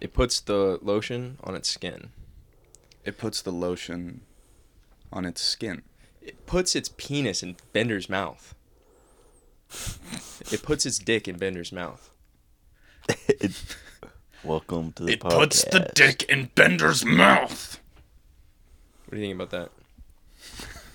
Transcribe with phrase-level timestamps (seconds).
[0.00, 2.10] It puts the lotion on its skin.
[3.04, 4.22] It puts the lotion
[5.12, 5.82] on its skin.
[6.20, 8.54] It puts its penis in Bender's mouth.
[10.50, 12.10] it puts its dick in Bender's mouth.
[13.28, 13.76] It-
[14.42, 15.38] welcome to the It podcast.
[15.38, 17.80] puts the dick in Bender's mouth.
[19.06, 19.70] What do you think about that?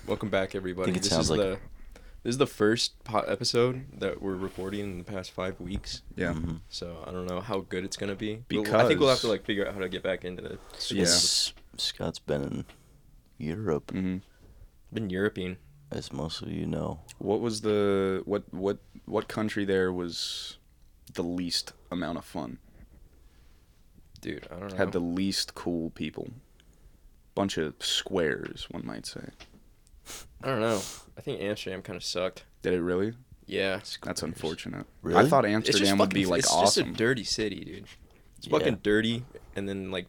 [0.08, 0.86] Welcome back, everybody.
[0.92, 1.60] think it this sounds is like- the
[2.24, 6.02] this is the first po- episode that we're recording in the past five weeks.
[6.16, 6.34] Yeah.
[6.34, 6.62] Mhm.
[6.70, 8.44] So I don't know how good it's gonna be.
[8.52, 10.60] We'll- I think we'll have to like figure out how to get back into the.
[10.94, 11.04] Yeah.
[11.04, 12.66] S- Scott's been in
[13.38, 14.18] Europe, hmm
[14.94, 15.58] Been European.
[15.92, 17.00] as most of you know.
[17.20, 20.58] What was the what what what country there was
[21.14, 22.60] the least amount of fun?
[24.22, 24.76] Dude, I don't know.
[24.78, 26.30] Had the least cool people.
[27.34, 29.30] Bunch of squares, one might say.
[30.44, 30.82] I don't know.
[31.18, 32.46] I think Amsterdam kind of sucked.
[32.62, 33.14] Did it really?
[33.46, 33.80] Yeah.
[34.04, 34.86] That's unfortunate.
[35.02, 35.26] Really?
[35.26, 36.64] I thought Amsterdam would fucking, be like awesome.
[36.64, 36.86] it's awesome.
[36.86, 37.86] just a dirty city, dude.
[38.38, 38.58] It's Yeah.
[38.58, 39.26] fucking dirty,
[39.56, 40.08] and then like,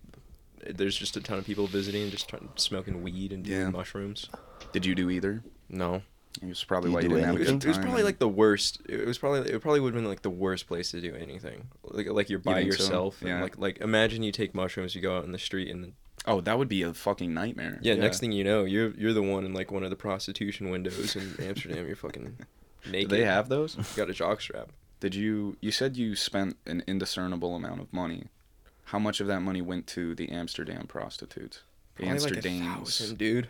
[0.68, 3.70] there's just a ton of people visiting, just trying, smoking weed and doing Yeah.
[3.70, 4.28] mushrooms.
[4.72, 5.42] Did you do either?
[5.68, 6.02] No,
[6.40, 7.76] It was probably you why you do didn't have it a was, good it was
[7.78, 7.84] time.
[7.86, 8.82] probably like the worst.
[8.88, 11.68] It was probably it probably would have been like the worst place to do anything.
[11.82, 12.82] Like like you're by think so?
[12.82, 13.22] yourself.
[13.24, 13.32] Yeah.
[13.34, 15.92] And like like imagine you take mushrooms, you go out in the street, and then,
[16.26, 17.78] oh, that would be a fucking nightmare.
[17.82, 20.70] yeah, next thing you know, you're you're the one in like one of the prostitution
[20.70, 21.86] windows in Amsterdam.
[21.86, 22.36] You're fucking
[22.84, 23.10] Do naked.
[23.10, 23.76] they have those?
[23.76, 24.70] You got a jock strap.
[25.00, 25.56] Did you?
[25.60, 28.26] You said you spent an indiscernible amount of money.
[28.84, 31.62] How much of that money went to the Amsterdam prostitutes?
[31.96, 33.48] The Probably like thousand, dude.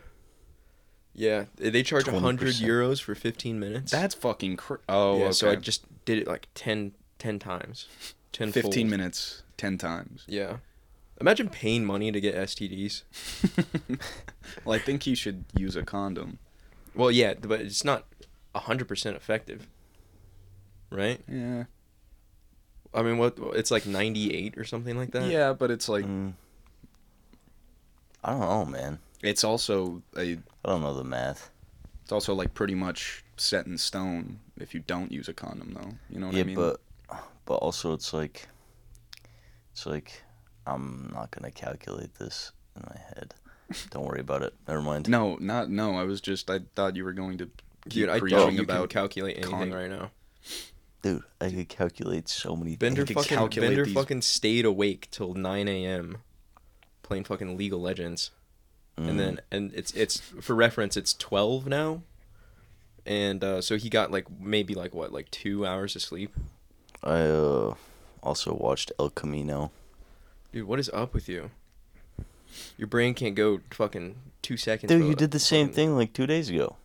[1.14, 2.62] Yeah, they they charge a hundred 20%.
[2.66, 3.90] euros for fifteen minutes.
[3.90, 5.18] That's fucking cr- oh.
[5.18, 5.24] yeah.
[5.24, 5.32] okay.
[5.32, 7.88] So I just did it like 10, 10 times.
[8.32, 8.52] Ten.
[8.52, 8.90] fifteen fold.
[8.90, 10.24] minutes, ten times.
[10.28, 10.58] Yeah.
[11.20, 13.02] Imagine paying money to get STDs.
[14.64, 16.38] well, I think you should use a condom.
[16.94, 18.06] Well, yeah, but it's not
[18.54, 19.68] hundred percent effective.
[20.90, 21.20] Right?
[21.28, 21.64] Yeah.
[22.92, 23.36] I mean, what?
[23.54, 25.30] It's like ninety eight or something like that.
[25.30, 26.32] Yeah, but it's like Mm.
[28.22, 28.98] I don't know, man.
[29.22, 30.32] it's also a
[30.64, 31.50] I don't know the math.
[32.02, 35.92] it's also like pretty much set in stone if you don't use a condom though.
[36.10, 36.58] You know what yeah, I mean?
[36.58, 36.76] Yeah,
[37.08, 38.48] but but also it's like
[39.72, 40.22] it's like
[40.66, 43.34] I'm not gonna calculate this in my head.
[43.90, 44.54] Don't worry about it.
[44.66, 45.08] Never mind.
[45.08, 45.96] no, not no.
[45.96, 47.46] I was just I thought you were going to
[47.88, 50.10] keep Dude, I preaching doubt you about can calculate anything con- right now.
[51.02, 53.26] Dude, I could calculate so many Bender could things.
[53.26, 56.18] fucking calculate Bender these- fucking stayed awake till nine a.m.
[57.02, 58.30] playing fucking League of Legends.
[58.98, 59.08] Mm.
[59.08, 62.02] and then and it's it's for reference it's 12 now
[63.06, 66.34] and uh, so he got like maybe like what like two hours of sleep
[67.02, 67.74] I uh,
[68.22, 69.70] also watched El Camino.
[70.52, 71.50] Dude what is up with you
[72.76, 76.12] your brain can't go fucking two seconds Dude, you did the same fucking- thing like
[76.12, 76.76] two days ago.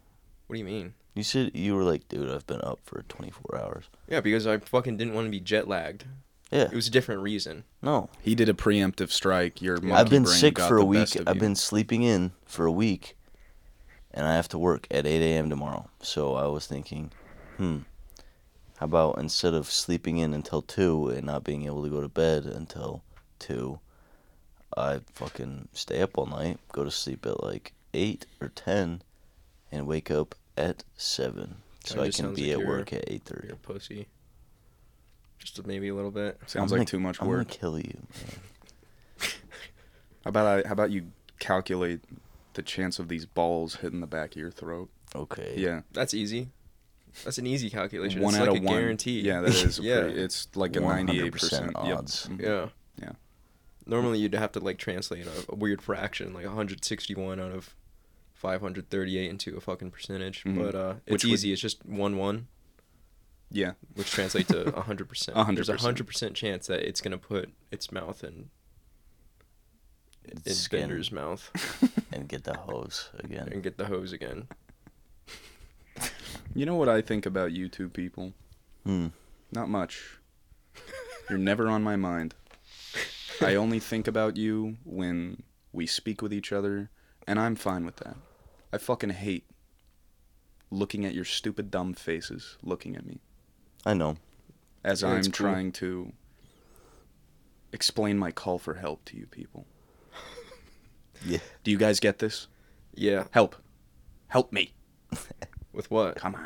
[0.48, 3.58] what do you mean You said you were like, dude, I've been up for 24
[3.60, 3.86] hours.
[4.08, 6.06] yeah because i fucking didn't want to be jet lagged
[6.52, 6.64] Yeah.
[6.64, 8.10] it was a different reason No.
[8.22, 9.62] He did a preemptive strike.
[9.62, 11.16] Your monkey I've been brain sick got for a the week.
[11.16, 11.42] of I've you.
[11.42, 13.16] been sleeping in for a week,
[14.12, 15.50] and I have to work at 8 a.m.
[15.50, 15.90] tomorrow.
[16.02, 17.12] So I was thinking,
[17.58, 17.80] hmm,
[18.78, 22.10] how about instead of sleeping in until 2 and not being able to go to
[22.10, 23.04] bed until
[23.40, 23.80] 2,
[24.78, 29.02] I fucking stay up all night, go to sleep at like 8 or 10,
[29.72, 31.56] and wake up at 7.
[31.84, 33.44] So I can be like at work at 8.30.
[33.46, 34.08] you're a pussy
[35.38, 37.48] just maybe a little bit Sounds I'm like gonna- too much I'm work.
[37.50, 39.30] gonna kill you, man.
[40.24, 42.00] How about I, how about you calculate
[42.54, 44.90] the chance of these balls hitting the back of your throat?
[45.16, 45.54] Okay.
[45.58, 46.50] Yeah, that's easy
[47.24, 48.76] that's an easy calculation one it's out like of a one.
[48.76, 49.80] guarantee Yeah, that is.
[49.80, 52.28] yeah Pretty, it's like a ninety-eight percent odds.
[52.40, 52.46] Yeah.
[52.48, 52.66] Yeah.
[53.88, 57.76] Normally you'd have to like translate a, a weird fraction, like 161 out of
[58.34, 60.44] 538 into a fucking percentage.
[60.44, 60.58] Mhm.
[60.58, 61.52] But uh, it's Which would- easy.
[61.54, 62.48] It's just one one,
[63.52, 63.74] Yeah.
[63.94, 65.38] which translates to 100 percent.
[65.38, 65.86] A hundred There's a percent.
[65.88, 68.50] hundred percent chance that it's gonna put its mouth in
[70.26, 70.80] in Its skin.
[70.82, 71.52] Bender's mouth
[72.12, 73.48] And get the hose again.
[73.52, 74.48] and get the hose again.
[76.56, 78.34] You know what I think about you two people?
[78.86, 79.08] Hmm.
[79.52, 80.18] Not much.
[81.30, 82.34] You're never on my mind.
[83.42, 85.44] I only think about you when
[85.74, 86.90] we speak with each other,
[87.28, 88.16] and I'm fine with that.
[88.72, 89.46] I fucking hate
[90.72, 93.20] looking at your stupid dumb faces looking at me
[93.86, 94.18] I know.
[94.84, 95.48] as Yeah, I'm it's cool.
[95.48, 96.12] trying to
[97.72, 99.66] explain my call for help to you people.
[101.26, 101.40] Yeah.
[101.64, 102.48] Do you guys get this?
[102.94, 103.24] Yeah.
[103.32, 103.56] Help.
[104.28, 104.74] Help me.
[105.74, 106.18] With what?
[106.18, 106.46] Come on.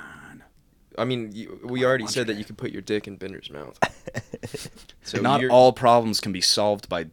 [1.00, 3.78] I mean, you, we already said that you could put your dick in Bender's mouth.
[5.04, 7.08] So Not you're- all problems can be solved by,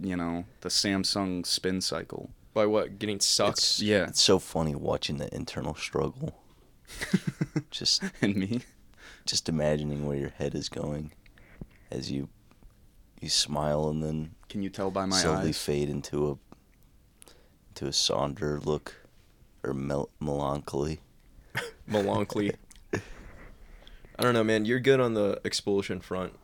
[0.00, 2.30] you know, the Samsung spin cycle.
[2.52, 3.58] by what getting sucked.
[3.58, 4.04] It's, Yeah.
[4.06, 6.40] It's so funny watching the internal struggle.
[7.70, 8.60] just and me.
[9.26, 11.10] just imagining where your head is going
[11.90, 12.28] as you
[13.20, 15.58] you smile and then Can you tell by my slowly eyes?
[15.58, 16.38] fade into a
[17.70, 18.94] into a sonder look
[19.64, 21.00] or mel- melancholy.
[21.88, 22.52] Melancholy.
[24.18, 24.64] I don't know, man.
[24.64, 26.34] You're good on the expulsion front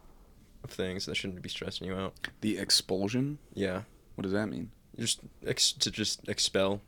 [0.64, 1.06] of things.
[1.06, 2.14] That shouldn't be stressing you out.
[2.40, 3.38] The expulsion?
[3.55, 3.82] Yeah,
[4.17, 4.70] What does that mean?
[4.99, 6.81] just ex- to just expel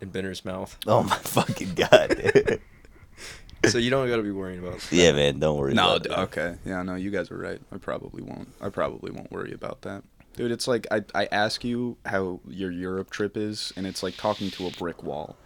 [0.00, 0.76] in Bender's mouth.
[0.86, 2.60] Oh my fucking god.
[3.68, 4.80] so you don't got to be worrying about.
[4.80, 4.92] that.
[4.96, 6.18] yeah, man, don't worry No, about d- it.
[6.18, 6.56] okay.
[6.64, 7.60] Yeah, no, you guys are right.
[7.70, 8.48] I probably won't.
[8.60, 10.02] I probably won't worry about that.
[10.34, 14.16] Dude, it's like I I ask you how your Europe trip is and it's like
[14.16, 15.36] talking to a brick wall.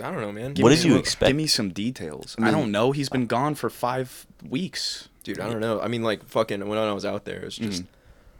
[0.00, 0.54] I don't know, man.
[0.58, 1.28] What me did you some- expect?
[1.28, 2.36] Give me some details.
[2.38, 2.92] I I, don't know.
[2.92, 5.08] He's been gone for 5 weeks.
[5.24, 5.80] Dude, I don't know.
[5.80, 7.86] I mean, like, fucking, when I was out there, it was just, Mhm.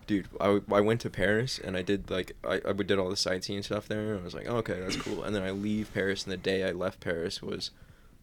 [0.07, 3.17] dude, I, I went to Paris and I did, like, I, I did all the
[3.17, 4.12] sightseeing stuff there.
[4.15, 5.23] And I was like, oh, okay, that's cool.
[5.23, 7.71] And then I leave Paris, and the day I left Paris was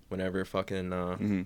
[0.10, 1.46] whenever fucking uh, Mhm.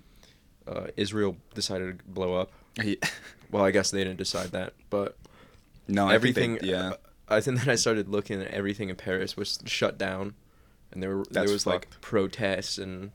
[0.66, 2.50] uh, Israel decided to blow up.
[2.80, 2.98] He-
[3.50, 5.14] Well, I guess they didn't decide that, but
[5.86, 6.54] no, I think everything.
[6.62, 6.94] they- yeah.
[7.28, 10.32] I think then I started looking at everything in Paris was shut down,
[10.92, 13.10] and there were That's there was like protests and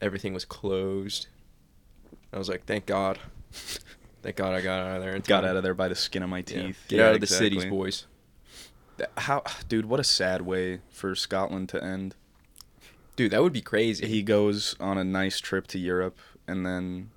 [0.00, 1.26] everything was closed.
[2.32, 3.18] I was like, thank God,
[4.22, 6.22] thank God I got out of there and Got out of there by the skin
[6.22, 6.84] of my teeth.
[6.88, 7.78] Get Yeah, out of the cities, exactly.
[7.78, 8.06] boys.
[8.98, 12.14] Th- How dude, what a sad way for Scotland to end.
[13.16, 14.06] Dude, that would be crazy.
[14.06, 17.10] He goes on a nice trip to Europe and then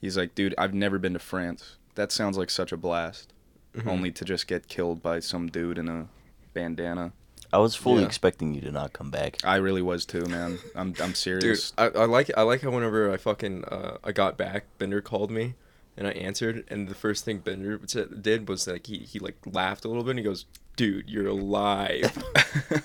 [0.00, 1.76] he's like, "Dude, I've never been to France.
[1.94, 3.32] That sounds like such a blast."
[3.74, 3.86] Mhm.
[3.86, 6.08] Only to just get killed by some dude in a
[6.54, 7.12] bandana.
[7.52, 8.06] I was fully Yeah.
[8.06, 9.38] expecting you to not come back.
[9.44, 10.58] I really was too, man.
[10.76, 11.42] I'm I'm serious.
[11.42, 11.72] Dude, serious.
[11.78, 15.30] I, I like I like how whenever I fucking uh, I got back, Bender called
[15.30, 15.54] me,
[15.96, 19.84] and I answered, and the first thing Bender did was like he he like laughed
[19.84, 20.44] a little bit, and he goes,
[20.76, 22.16] "Dude, you're alive."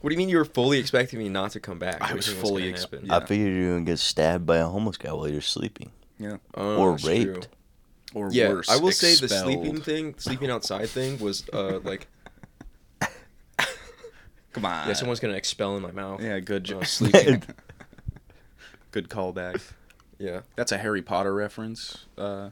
[0.00, 2.00] what do you mean you were fully expecting me not to come back?
[2.02, 3.06] I was fully gonna ex- happen?
[3.06, 3.16] Yeah.
[3.16, 6.36] I figured you were gonna get stabbed by a homeless guy while you're sleeping, yeah.
[6.54, 7.24] Oh, or raped.
[7.24, 7.42] true.
[8.14, 12.06] Or Yeah, worse, I will say the sleeping thing, sleeping outside thing was uh like
[14.60, 14.88] Come on.
[14.88, 16.22] yeah, someone's gonna expel in my mouth.
[16.22, 17.42] Yeah, good when I jo- sleeping.
[18.92, 19.60] good callback.
[20.18, 20.40] yeah.
[20.56, 22.06] That's a Harry Potter reference.
[22.16, 22.50] Uh,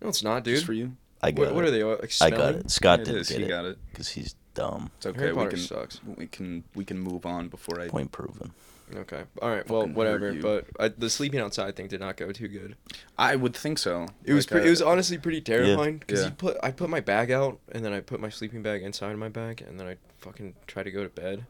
[0.00, 0.54] No, it's not, dude.
[0.56, 0.96] just for you.
[1.22, 1.54] I got What, it.
[1.54, 1.82] what are they?
[1.82, 2.70] uh, I got it.
[2.70, 3.78] Scott It didn't is, get he it got it.
[3.90, 4.90] because he's dumb.
[4.98, 5.18] It's okay.
[5.18, 6.00] Harry we Potter can sucks.
[6.16, 7.88] we can we can move on before I.
[7.88, 8.52] Point proven.
[8.94, 9.24] Okay.
[9.42, 9.68] All right.
[9.68, 10.32] Well, Fucking hurt whatever.
[10.32, 10.42] you.
[10.42, 12.76] But I, the sleeping outside thing did not go too good.
[13.18, 14.06] I would think so.
[14.24, 16.26] It was Like, pre- uh, it was honestly pretty terrifying because Yeah.
[16.26, 19.16] you put I put my bag out and then I put my sleeping bag inside
[19.16, 21.46] my bag and then I fucking try to go to bed,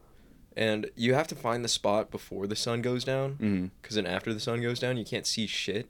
[0.56, 3.70] and you have to find the spot before the sun goes down mhm.
[3.82, 5.88] because then after the sun goes down you can't see shit.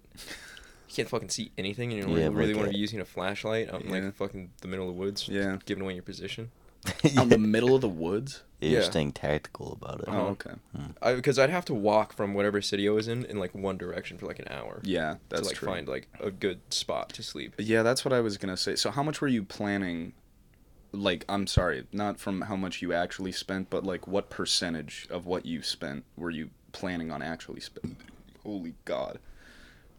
[0.88, 2.78] You can't fucking see anything, and you don't Yeah, really like want to a- be
[2.78, 4.00] using a flashlight out in Yeah.
[4.04, 5.58] like fucking the middle of the woods, Yeah.
[5.64, 6.50] giving away your position.
[7.16, 8.42] Out in the middle of the woods.
[8.60, 8.86] Yeah, You're Yeah.
[8.86, 10.06] staying tactical about it.
[10.08, 10.22] Oh, mm-hmm.
[10.80, 10.90] okay.
[11.02, 13.76] I because I'd have to walk from whatever city I was in in like one
[13.76, 14.80] direction for like an hour.
[14.82, 15.68] Yeah, that's to like true.
[15.68, 17.54] find like a good spot to sleep.
[17.58, 18.74] Yeah, that's what I was gonna say.
[18.76, 20.14] So, how much were you planning?
[20.92, 25.26] Like, I'm sorry, not from how much you actually spent, but like, what percentage of
[25.26, 27.98] what you spent were you planning on actually spending?
[28.42, 29.18] Holy God,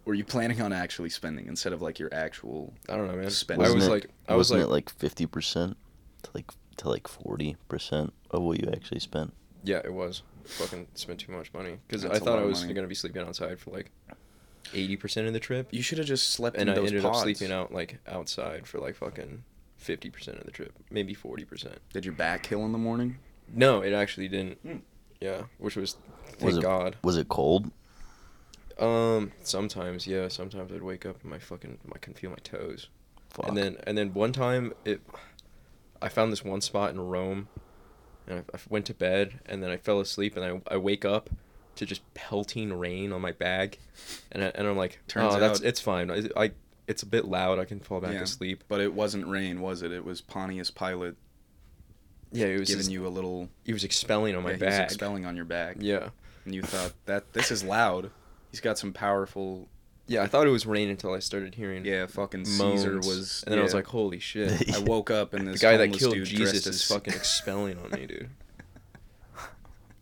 [0.06, 2.74] were you planning on actually spending instead of like your actual?
[2.90, 3.30] I don't know, man.
[3.30, 5.78] Spend- I Wasn't was it- like, I was wasn't like, it like fifty percent
[6.24, 9.34] to like to like forty percent of what you actually spent?
[9.64, 10.22] yeah, it was.
[10.46, 13.72] Fucking spent too much money because I thought I was gonna be sleeping outside for
[13.72, 13.92] like
[14.74, 17.04] eighty percent of the trip, You should have just slept and in I those ended
[17.04, 17.18] pods.
[17.18, 19.44] up sleeping out like outside for like fucking
[19.76, 21.80] fifty percent of the trip, maybe forty percent.
[21.92, 23.18] Did your back kill in the morning?
[23.54, 24.58] No, it actually didn't.
[24.62, 24.78] Hmm.
[25.20, 26.96] Yeah, which was thank Was it- God.
[27.04, 27.72] Was it cold?
[28.80, 32.88] Um, sometimes yeah, sometimes I'd wake up and my fucking I can feel my toes.
[33.32, 33.48] Fuck.
[33.50, 35.02] And then and then one time it,
[36.02, 37.48] I found this one spot in Rome,
[38.28, 41.06] and I, I went to bed and then I fell asleep and I I wake
[41.06, 41.30] up
[41.76, 43.78] to just pelting rain on my bag,
[44.32, 46.10] and I, and I'm like, Turns oh, that's out- it's fine.
[46.12, 46.52] I, I
[46.88, 47.60] it's a bit loud.
[47.60, 48.22] I can fall back Yeah.
[48.22, 48.64] asleep.
[48.68, 49.92] But it wasn't rain, was it?
[49.92, 51.16] It was Pontius Pilate
[52.32, 53.50] Yeah, it was giving just, you a little.
[53.66, 54.84] he was expelling on my yeah, he was bag.
[54.86, 55.84] expelling on your bag.
[55.84, 56.10] Yeah,
[56.46, 58.10] And you thought that this is loud.
[58.52, 59.68] He's got some powerful.
[60.08, 60.24] Yeah.
[60.24, 63.44] I thought it was rain until I started hearing Yeah, fucking moans, Caesar was.
[63.46, 64.74] and then I was like, holy shit.
[64.76, 67.14] I woke up and the this guy that homeless killed dude Jesus is as- fucking
[67.14, 68.30] expelling on me, dude.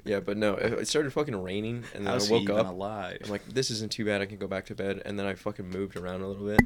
[0.08, 2.58] Yeah, but no, it it started fucking raining, and then How's I woke he even
[2.58, 2.68] up.
[2.68, 3.18] alive?
[3.24, 4.22] I'm like, this isn't too bad.
[4.22, 6.60] I can go back to bed, and then I fucking moved around a little bit.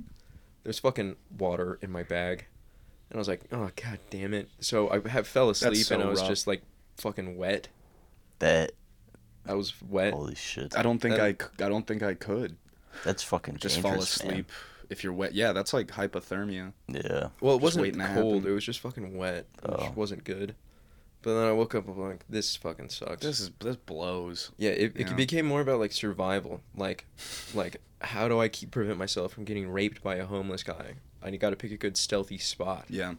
[0.65, 2.47] There's fucking water in my bag,
[3.09, 4.49] and I was like, oh god damn it.
[4.59, 6.27] So I have fell asleep, so and I was rough.
[6.29, 6.63] just like
[6.97, 7.69] fucking wet.
[8.39, 8.73] that
[9.47, 10.13] I was wet.
[10.13, 10.77] holy shit.
[10.77, 11.31] I don't think that- I.
[11.31, 12.57] c- I don't think I could
[13.03, 14.31] That's fucking just fall dangerous, man.
[14.31, 14.51] asleep
[14.89, 15.33] if you're wet.
[15.33, 16.73] Yeah, that's like hypothermia.
[16.87, 17.29] Yeah.
[17.41, 18.45] Well, it Just wasn't cold.
[18.45, 19.91] It was just fucking wet, which Oh.
[19.95, 20.55] wasn't good.
[21.21, 23.21] But then I woke up I'm like, this fucking sucks.
[23.21, 24.51] This is this blows.
[24.57, 25.13] yeah, it, it Yeah.
[25.13, 26.61] became more about like survival.
[26.75, 27.05] Like,
[27.53, 30.93] like how do I keep prevent myself from getting raped by a homeless guy?
[31.21, 32.85] I got to pick a good stealthy spot.
[32.89, 33.15] Yeah.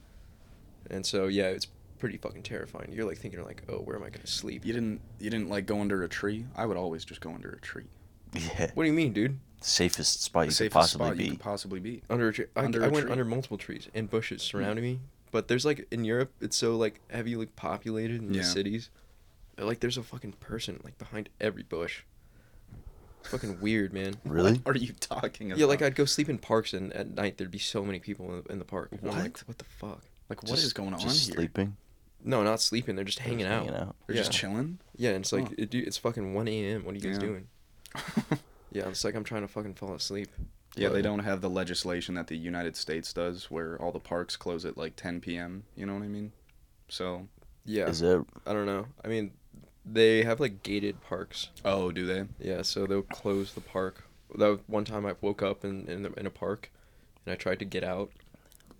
[0.90, 1.66] And so yeah, it's
[1.99, 2.90] pretty fucking terrifying.
[2.92, 4.64] You're like thinking like, oh, where am I gonna sleep?
[4.64, 6.46] You didn't you didn't like go under a tree?
[6.56, 7.84] I would always just go under a tree.
[8.34, 8.70] Yeah.
[8.75, 9.38] What do you mean, dude?
[9.61, 11.25] Safest spot you the could possibly spot be.
[11.25, 12.02] you could possibly be.
[12.09, 12.47] Under a tree.
[12.57, 13.12] I, Under I a went tree.
[13.12, 14.57] under multiple trees and bushes mm-hmm.
[14.59, 15.00] surrounding me.
[15.33, 18.40] But there's like in Europe, it's so like heavily populated in Yeah.
[18.43, 18.90] the cities.
[19.59, 22.02] Like there's a fucking person like behind every bush.
[23.21, 24.14] It's fucking weird, man.
[24.25, 24.55] Really?
[24.59, 25.59] What are you talking about?
[25.59, 28.31] Yeah, like I'd go sleep in parks and at night there'd be so many people
[28.35, 28.88] in the, in the park.
[28.93, 29.49] And I'm like, What?
[29.49, 30.00] what the fuck?
[30.31, 31.35] like what Just- is going on just here?
[31.37, 31.76] sleeping.
[32.25, 32.97] No, not sleeping.
[32.97, 33.64] They're just hanging Just out.
[33.67, 33.97] hanging out.
[34.07, 34.79] They're just chilling.
[34.97, 35.55] Yeah, and it's like Huh.
[35.59, 36.85] it, dude, it's fucking 1 a.m.
[36.85, 37.26] What are you guys Yeah.
[37.29, 37.47] doing?
[38.73, 40.29] Yeah, it's like I'm trying to fucking fall asleep.
[40.77, 44.37] Yeah, they don't have the legislation that the United States does, where all the parks
[44.37, 45.65] close at like 10 p.m.
[45.77, 46.33] You know what I mean?
[46.89, 47.27] So.
[47.67, 48.87] Yeah, Is that I don't know.
[49.05, 49.33] I mean,
[49.85, 51.49] they have like gated parks.
[51.65, 52.25] Oh, do they?
[52.41, 54.05] Yeah, so they'll close the park.
[54.37, 56.71] That one time I woke up in in, the, in a park,
[57.27, 58.11] and I tried to get out,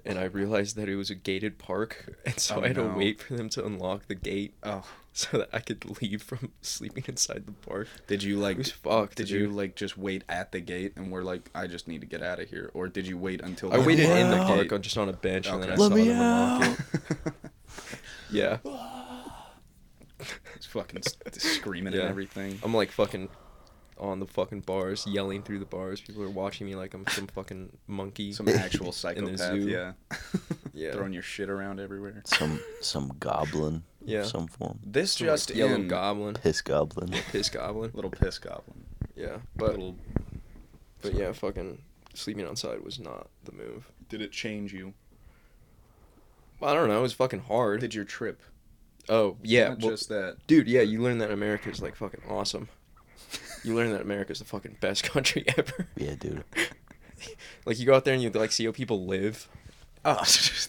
[0.07, 2.89] and I realized that it was a gated park, and so Oh, I had no.
[2.89, 4.85] to wait for them to unlock the gate Oh.
[5.12, 7.88] so that I could leave from sleeping inside the park.
[8.07, 8.57] Did you like?
[8.57, 9.17] It was fucked.
[9.17, 12.07] Did you like just wait at the gate and were like, I just need to
[12.07, 13.73] get out of here, or did you wait until?
[13.73, 14.73] I waited in the unlocked park, gate?
[14.73, 17.35] on, just on a bench, and then I Let saw me them unlock out.
[18.33, 18.59] Yeah,
[20.55, 21.02] It's fucking
[21.33, 22.00] screaming Yeah.
[22.00, 22.59] and everything.
[22.62, 23.29] I'm like fucking
[23.99, 26.00] on the fucking bars, yelling through the bars.
[26.00, 28.33] People are watching me like I'm some fucking monkey.
[28.33, 29.69] Some actual in the psychopath, zoo.
[29.69, 29.93] yeah.
[30.73, 30.93] Yeah.
[30.93, 32.23] Throwing your shit around everywhere.
[32.26, 34.21] some some goblin Yeah.
[34.21, 34.78] of some form?
[34.85, 37.11] This Some, just yellow in, goblin, Piss goblin.
[37.33, 37.90] piss goblin.
[37.95, 38.85] little piss goblin.
[39.14, 39.97] Yeah, but little.
[41.02, 41.83] but yeah, fucking
[42.14, 43.90] sleeping outside was not the move.
[44.09, 44.95] Did it change you?
[46.62, 46.99] I don't know.
[46.99, 47.80] It was fucking hard.
[47.80, 48.40] Did your trip?
[49.09, 50.37] oh yeah, Not well, just that.
[50.47, 50.69] dude.
[50.69, 52.69] Yeah, you learn that America's like fucking awesome.
[53.62, 55.87] You learn that America's the fucking best country ever.
[55.95, 56.45] Yeah, dude.
[57.66, 59.49] like you go out there and you like see how people live,
[60.02, 60.25] Oh,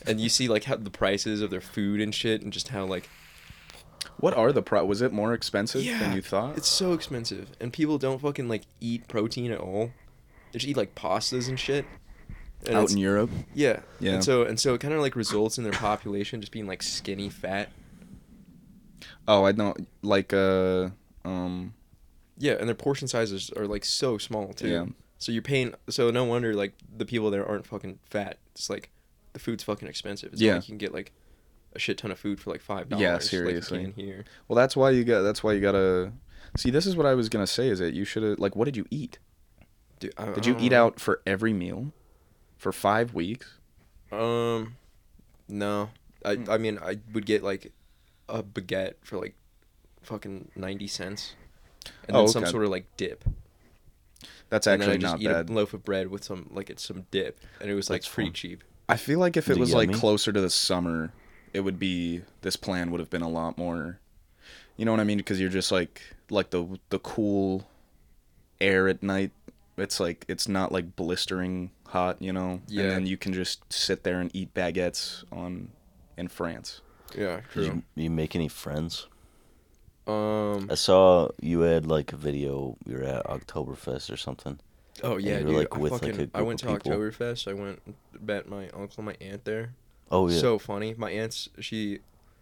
[0.05, 2.83] and you see like how the prices of their food and shit, and just how
[2.85, 3.09] like
[4.21, 4.85] what are the pro?
[4.85, 6.57] Was it more expensive than you thought?
[6.57, 9.91] It's so expensive, and people don't fucking like eat protein at all.
[10.51, 11.85] They just eat like pastas and shit.
[12.67, 13.31] And out in Europe.
[13.55, 14.13] yeah, Yeah.
[14.13, 16.83] And so and so it kind of like results in their population just being like
[16.83, 17.69] skinny, fat.
[19.27, 19.75] Oh, I know.
[20.01, 20.89] Like uh,
[21.25, 21.73] um,
[22.37, 24.67] Yeah, and their portion sizes are like so small too.
[24.69, 24.85] Yeah.
[25.17, 25.73] So you're paying.
[25.89, 28.37] So no wonder like the people there aren't fucking fat.
[28.53, 28.89] It's like
[29.33, 30.33] the food's fucking expensive.
[30.33, 30.55] It's Yeah.
[30.55, 31.11] like you can get like
[31.73, 33.01] a shit ton of food for like five dollars.
[33.01, 33.83] Yeah, seriously.
[33.83, 34.25] can here.
[34.47, 35.21] well, that's why you got.
[35.21, 36.11] That's why you gotta.
[36.57, 37.67] See, this is what I was gonna say.
[37.69, 39.19] Is that you should have like, what did you eat?
[39.99, 40.85] Dude, I, Did you eat know.
[40.87, 41.93] out for every meal,
[42.57, 43.59] for five weeks?
[44.11, 44.75] Um,
[45.47, 45.89] no.
[46.25, 46.49] I Hmm.
[46.49, 47.71] I mean I would get like
[48.27, 49.35] a baguette for like
[50.01, 51.35] fucking ninety cents,
[52.07, 53.23] and Oh, then some sort of like dip.
[54.49, 55.49] That's actually and then I just not eat bad.
[55.49, 58.13] a loaf of bread with some like it's some dip, and it was like That's
[58.13, 58.33] pretty fun.
[58.33, 58.63] cheap.
[58.89, 61.13] I feel like if it was like closer to the summer,
[61.53, 63.99] it would be this plan would have been a lot more.
[64.77, 65.17] You know what I mean?
[65.17, 67.67] Because you're just like like the the cool
[68.59, 69.31] air at night.
[69.77, 72.61] It's like it's not like blistering hot, you know.
[72.67, 72.83] Yeah.
[72.83, 75.69] And then you can just sit there and eat baguettes on
[76.17, 76.81] in France.
[77.15, 79.07] Yeah, Did you, you make any friends?
[80.07, 80.69] Um.
[80.71, 82.77] I saw you had like a video.
[82.85, 84.59] You were at Oktoberfest or something.
[85.03, 85.59] Oh yeah, you were, dude.
[85.59, 86.91] like, I with, like, fucking a I group went to people.
[86.91, 87.47] Oktoberfest.
[87.47, 87.81] I went
[88.21, 89.73] met my uncle, and my aunt there.
[90.11, 90.37] Oh yeah.
[90.39, 90.93] So funny.
[90.97, 91.99] My aunt's she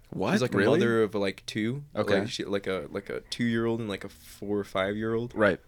[0.09, 0.31] What?
[0.33, 0.77] she's like really?
[0.77, 1.83] a mother of like two.
[1.95, 2.19] Okay.
[2.21, 4.95] Like, she like a like a two year old and like a four or five
[4.97, 5.59] year old, Right.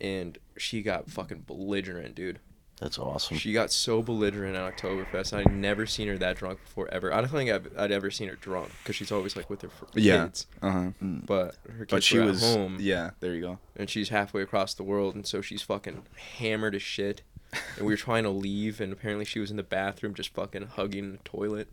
[0.00, 2.40] and she got fucking belligerent, dude.
[2.80, 3.36] That's awesome.
[3.36, 5.34] She got so belligerent at Oktoberfest.
[5.36, 7.12] I'd never seen her that drunk before ever.
[7.12, 9.68] I don't think I've, I'd ever seen her drunk because she's always like with her
[9.68, 10.24] f- Yeah.
[10.24, 10.46] kids.
[10.62, 10.78] Uh huh.
[11.02, 11.26] Mm.
[11.26, 12.42] But her kids But she were was.
[12.42, 13.10] at home, Yeah.
[13.20, 13.58] There you go.
[13.76, 16.04] and she's halfway across the world, and so she's fucking
[16.38, 17.20] hammered as shit.
[17.76, 20.68] And we were trying to leave, and apparently she was in the bathroom just fucking
[20.68, 21.68] hugging the toilet,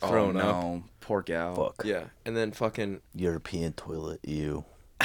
[0.00, 0.46] thrown oh, up.
[0.62, 0.84] no.
[1.00, 1.54] Poor gal.
[1.54, 1.82] Fuck.
[1.84, 4.20] Yeah, and then fucking European toilet.
[4.24, 4.64] You.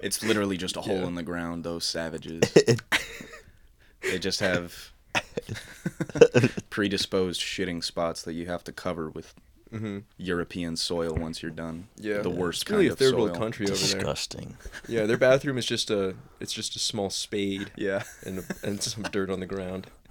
[0.00, 1.06] It's literally just a hole Yeah.
[1.06, 1.62] in the ground.
[1.62, 2.42] Those savages.
[4.02, 4.90] they just have
[6.70, 9.34] predisposed shitting spots that you have to cover with
[9.72, 11.88] hmm European soil once you're done.
[11.96, 13.94] yeah, the worst It's really kind a of third world country over there.
[14.00, 14.56] Disgusting.
[14.88, 18.82] Yeah, their bathroom is just a it's just a small spade Yeah, and a, and
[18.82, 19.86] some dirt on the ground.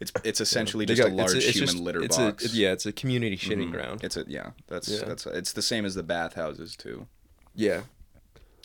[0.00, 2.44] it's it's essentially They just a got- it's large it's human just- litter it's box.
[2.44, 3.72] A, yeah, it's a community shitting Mhm.
[3.72, 4.04] ground.
[4.04, 4.50] It's a yeah.
[4.68, 5.04] That's Yeah.
[5.06, 7.06] that's it's the same as the bathhouses too.
[7.54, 7.82] yeah,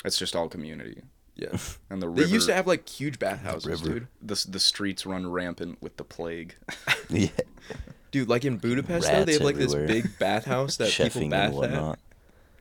[0.06, 1.02] It's just all community.
[1.38, 1.58] Yeah.
[1.90, 4.00] And the They used to have like huge bathhouses, river.
[4.00, 4.08] dude.
[4.22, 6.56] the the streets run rampant with the plague.
[7.10, 7.30] yeah,
[8.12, 9.86] Dude, like in Budapest though, they have like everywhere.
[9.88, 12.00] this big bathhouse that people chefing bath and at.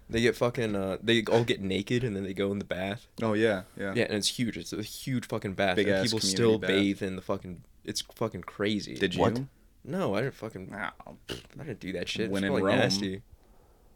[0.08, 3.06] They get fucking uh they all get naked and then they go in the bath.
[3.22, 3.92] oh yeah, yeah.
[3.96, 4.56] Yeah, and it's huge.
[4.56, 5.76] It's a huge fucking bath.
[5.76, 6.68] Big and people still bath.
[6.68, 8.94] bathe in the fucking it's fucking crazy.
[8.94, 9.20] Did you?
[9.22, 9.40] What?
[9.84, 10.92] No, I didn't fucking Wow.
[11.30, 12.30] I didn't do that shit.
[12.30, 12.78] When it's in probably Rome.
[12.80, 13.22] nasty.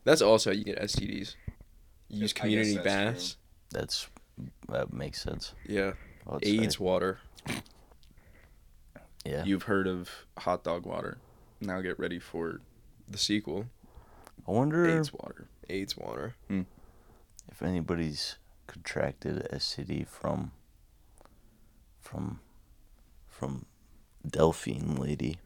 [0.05, 1.35] That's also how you get STDs.
[2.09, 3.37] You use community that's baths.
[3.71, 4.09] That's
[4.69, 5.55] that makes sense.
[5.67, 5.93] Yeah.
[6.27, 6.59] Would say.
[6.59, 7.19] AIDS water.
[9.25, 9.45] Yeah.
[9.45, 11.19] You've heard of hot dog water.
[11.61, 12.61] Now get ready for
[13.09, 13.67] The sequel.
[14.49, 15.47] I wonder AIDS water.
[15.69, 16.35] AIDS water.
[16.49, 16.63] Hmm.
[17.51, 20.53] if anybody's contracted STD from
[22.01, 22.41] from
[23.29, 23.67] from
[24.27, 25.39] Delphine lady.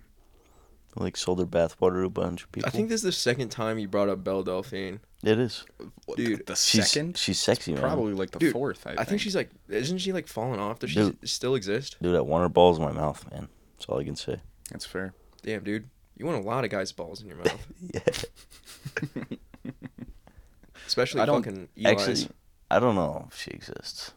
[0.94, 2.66] Who, Like sold her bathwater to a bunch of people.
[2.68, 5.00] I think this is the second time you brought up Belle Delphine.
[5.22, 5.64] it is.
[6.16, 7.80] Dude, the She's second, she's sexy, man.
[7.82, 8.86] probably like the Dude, fourth.
[8.86, 10.78] I, I think she's like isn't she like falling off?
[10.80, 11.28] Does she Dude.
[11.28, 11.96] still exist?
[12.02, 13.48] Dude, I want her balls in my mouth, man.
[13.76, 14.40] That's all I can say.
[14.70, 15.14] That's fair.
[15.42, 15.88] Damn, dude.
[16.16, 17.66] You want a lot of guys' balls in your mouth.
[17.92, 18.00] Yeah.
[20.86, 21.86] Especially I don't- fucking Eli's.
[21.86, 22.28] Actually,
[22.70, 24.12] I don't know if she exists.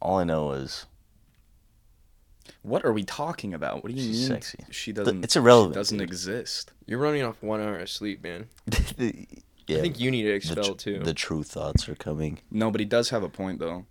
[0.00, 0.86] All I know is
[2.62, 3.82] What are we talking about?
[3.82, 4.40] What do you She's mean?
[4.40, 4.58] sexy.
[4.70, 5.24] She doesn't.
[5.24, 6.08] it's irrelevant, She doesn't dude.
[6.08, 6.72] exist.
[6.86, 8.46] You're running off one hour of sleep, man.
[8.96, 9.26] the,
[9.68, 10.98] I think you need to the, expel tr- too.
[11.00, 12.40] the true thoughts are coming.
[12.50, 13.86] No, but he does have a point though.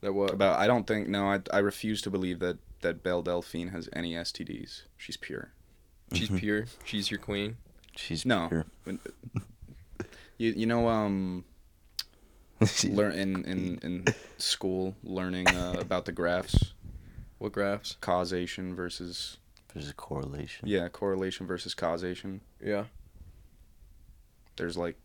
[0.00, 0.32] that what?
[0.32, 3.88] About I don't think no, I, I refuse to believe that that Belle Delphine has
[3.92, 4.82] any STDs.
[4.96, 5.50] She's pure.
[6.12, 6.38] She's Mhm.
[6.38, 6.66] pure.
[6.84, 7.56] She's your queen.
[7.96, 8.48] She's No.
[8.48, 8.66] pure.
[10.38, 11.44] You you know um
[12.66, 14.04] She- learn in in in
[14.38, 16.72] school learning uh, about the graphs
[17.38, 17.96] What graphs?
[18.00, 19.36] causation versus
[19.72, 20.68] There's a correlation.
[20.68, 22.40] yeah correlation versus causation.
[22.64, 22.84] Yeah.
[24.56, 24.96] There's like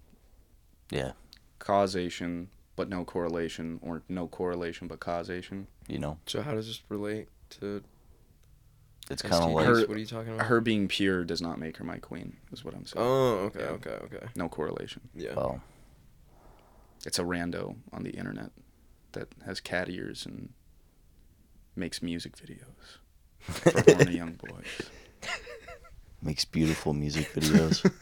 [0.92, 1.12] Yeah,
[1.60, 5.68] causation but no correlation or no correlation but causation.
[5.88, 7.28] you know, So how does this relate
[7.60, 7.84] to
[9.12, 10.46] it's kind of like Her- what are you talking about?
[10.48, 12.38] Her being pure does not make her my queen.
[12.52, 13.06] Is what I'm saying.
[13.06, 13.66] Oh, okay, Yeah.
[13.72, 14.26] okay, okay.
[14.36, 15.02] No correlation.
[15.14, 15.34] Yeah.
[15.36, 15.62] well,
[17.06, 18.52] It's a rando on the internet
[19.12, 20.54] that has cat ears and
[21.76, 23.00] makes music videos
[23.40, 24.90] for horny young boys.
[26.22, 27.90] makes beautiful music videos.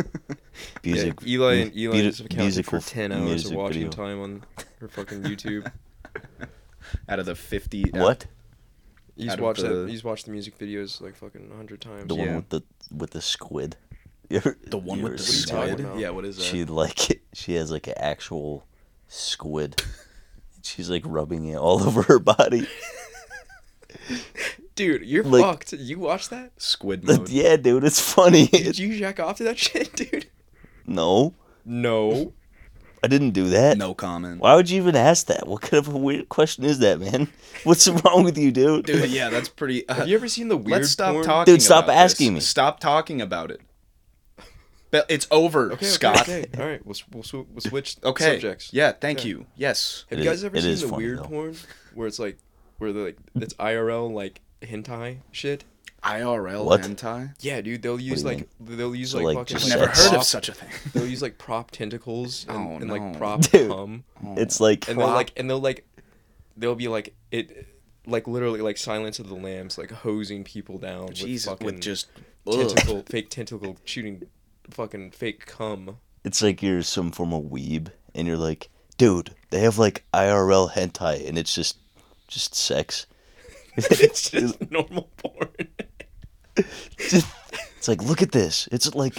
[0.83, 1.13] Music.
[1.21, 3.89] Yeah, Eli and Eli beauti- just accounted musical for ten hours of watching video.
[3.89, 4.43] time on
[4.79, 5.71] her fucking YouTube.
[7.07, 8.25] Out of the 50 What?
[9.15, 9.89] He's Out of watched the- that.
[9.89, 12.07] He's watched the music videos like fucking a hundred times.
[12.07, 12.25] The Yeah.
[12.25, 12.61] one with the
[12.95, 13.77] with the squid.
[14.29, 15.83] Ever- The one with the What are you seen talking that?
[15.83, 16.01] squid.
[16.01, 16.43] Yeah, what is that?
[16.43, 18.67] She like she has like an actual
[19.07, 19.81] squid.
[20.63, 22.67] She's like rubbing it all over her body.
[24.75, 25.73] Dude, you're Like- fucked.
[25.73, 26.51] You watched that?
[26.57, 27.29] Squid mode.
[27.29, 28.47] yeah, dude, it's funny.
[28.47, 30.27] Did you jack off to that shit, dude?
[30.85, 31.33] no,
[31.65, 32.33] No.
[33.03, 33.79] I didn't do that.
[33.79, 34.39] No comment.
[34.41, 35.47] Why would you even ask that?
[35.47, 37.29] What kind of a weird question is that, man?
[37.63, 38.85] What's wrong with you, dude?
[38.85, 39.89] Dude, yeah, that's pretty.
[39.89, 41.25] Uh, Have you ever seen the weird let's stop porn?
[41.25, 41.51] talking.
[41.51, 42.43] Dude, stop about asking this.
[42.43, 42.45] me.
[42.45, 43.61] Stop talking about it.
[44.91, 46.21] But it's over, Okay, okay, Scott.
[46.21, 48.33] Okay, All right, we'll, we'll, sw- we'll switch Okay.
[48.33, 48.71] subjects.
[48.73, 49.29] Yeah, thank Okay.
[49.29, 49.45] you.
[49.55, 50.05] Yes.
[50.09, 51.23] Have It you is- guys ever seen is the funny, weird though.
[51.23, 51.55] porn
[51.95, 52.37] where it's like
[52.81, 55.63] where they're like it's IRL like hentai shit?
[56.03, 56.81] IRL What?
[56.81, 57.35] hentai.
[57.41, 59.79] Yeah, dude, they'll use do you like they'll use So, like, like, fucking I've like,
[59.79, 60.69] never heard of such a thing.
[60.93, 62.93] They'll use like prop tentacles and, Oh, and no.
[62.95, 63.69] like prop Dude.
[63.69, 64.35] cum, oh.
[64.35, 65.85] It's like and they'll like and they'll like
[66.57, 67.67] they'll be like it
[68.07, 71.81] like literally like Silence of the Lambs like hosing people down Jesus, with fucking with
[71.81, 72.07] just
[72.47, 73.03] ugh.
[73.07, 74.23] fake tentacle shooting
[74.71, 75.97] fucking fake cum.
[76.23, 80.71] it's like you're some form of weeb, and you're like, dude, they have like IRL
[80.71, 81.77] hentai, and it's just
[82.31, 83.05] just sex.
[83.77, 85.49] it's just normal porn.
[86.97, 87.27] Just-
[87.77, 88.67] it's like, look at this.
[88.71, 89.15] It's like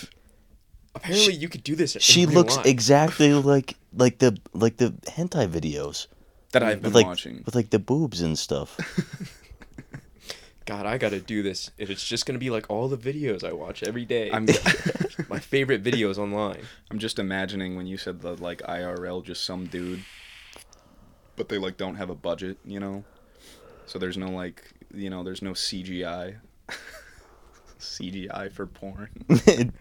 [0.95, 1.97] Apparently, you could do this.
[2.01, 2.67] She looks life.
[2.67, 6.07] exactly like like the like the hentai videos
[6.53, 7.43] that I've been with like watching.
[7.47, 8.77] with like the boobs and stuff.
[10.67, 11.71] God, I gotta do this.
[11.79, 14.31] It's just gonna be like all the videos I watch every day.
[14.31, 14.47] I'm
[15.29, 16.61] My favorite videos online.
[16.91, 20.05] I'm just imagining when you said the like IRL, just some dude,
[21.37, 23.05] but they like don't have a budget, you know.
[23.87, 26.37] So there's no like, you know, there's no CGI.
[27.81, 29.11] CGI for porn.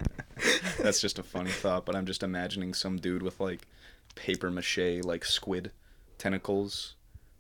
[0.80, 3.68] That's just a funny thought, but I'm just imagining some dude with like
[4.16, 5.72] paper mache like squid
[6.18, 6.96] tentacles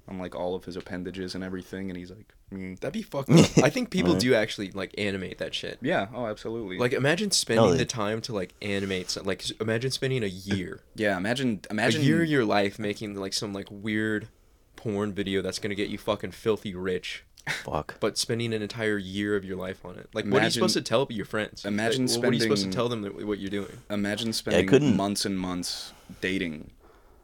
[0.08, 2.80] on like all of his appendages and everything, and he's like, mm.
[2.80, 3.58] That'd be fucked up.
[3.64, 4.22] I think people Right.
[4.22, 5.80] do actually like animate that shit.
[5.82, 6.78] yeah, oh, absolutely.
[6.78, 10.28] Like imagine spending they- the time to like animate some, like s- imagine spending a
[10.28, 14.28] year, yeah, imagine, imagine a year of your life making like some like weird
[14.76, 17.24] porn video that's gonna get you fucking filthy rich,
[17.64, 18.00] Fuck.
[18.00, 20.10] but spending an entire year of your life on it.
[20.14, 21.66] Like, what are you Imagine- supposed to tell your friends?
[21.66, 23.78] imagine like, what are you supposed to spending- tell them that, what you're doing?
[23.90, 26.72] imagine spending couldn't- months and months dating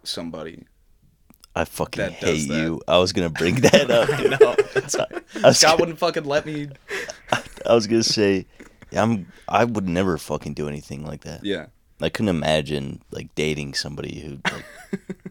[0.04, 0.66] somebody
[1.60, 2.62] I fucking That does hate that.
[2.62, 2.82] you.
[2.88, 4.10] I was gonna bring that up.
[4.10, 4.56] I know.
[5.44, 6.70] I was, Scott gonna, wouldn't fucking let me.
[7.66, 8.46] I was gonna say,
[8.92, 9.32] yeah, I'm.
[9.48, 11.44] I would never fucking do anything like that.
[11.44, 11.68] Yeah.
[12.00, 14.66] I couldn't imagine like dating somebody who like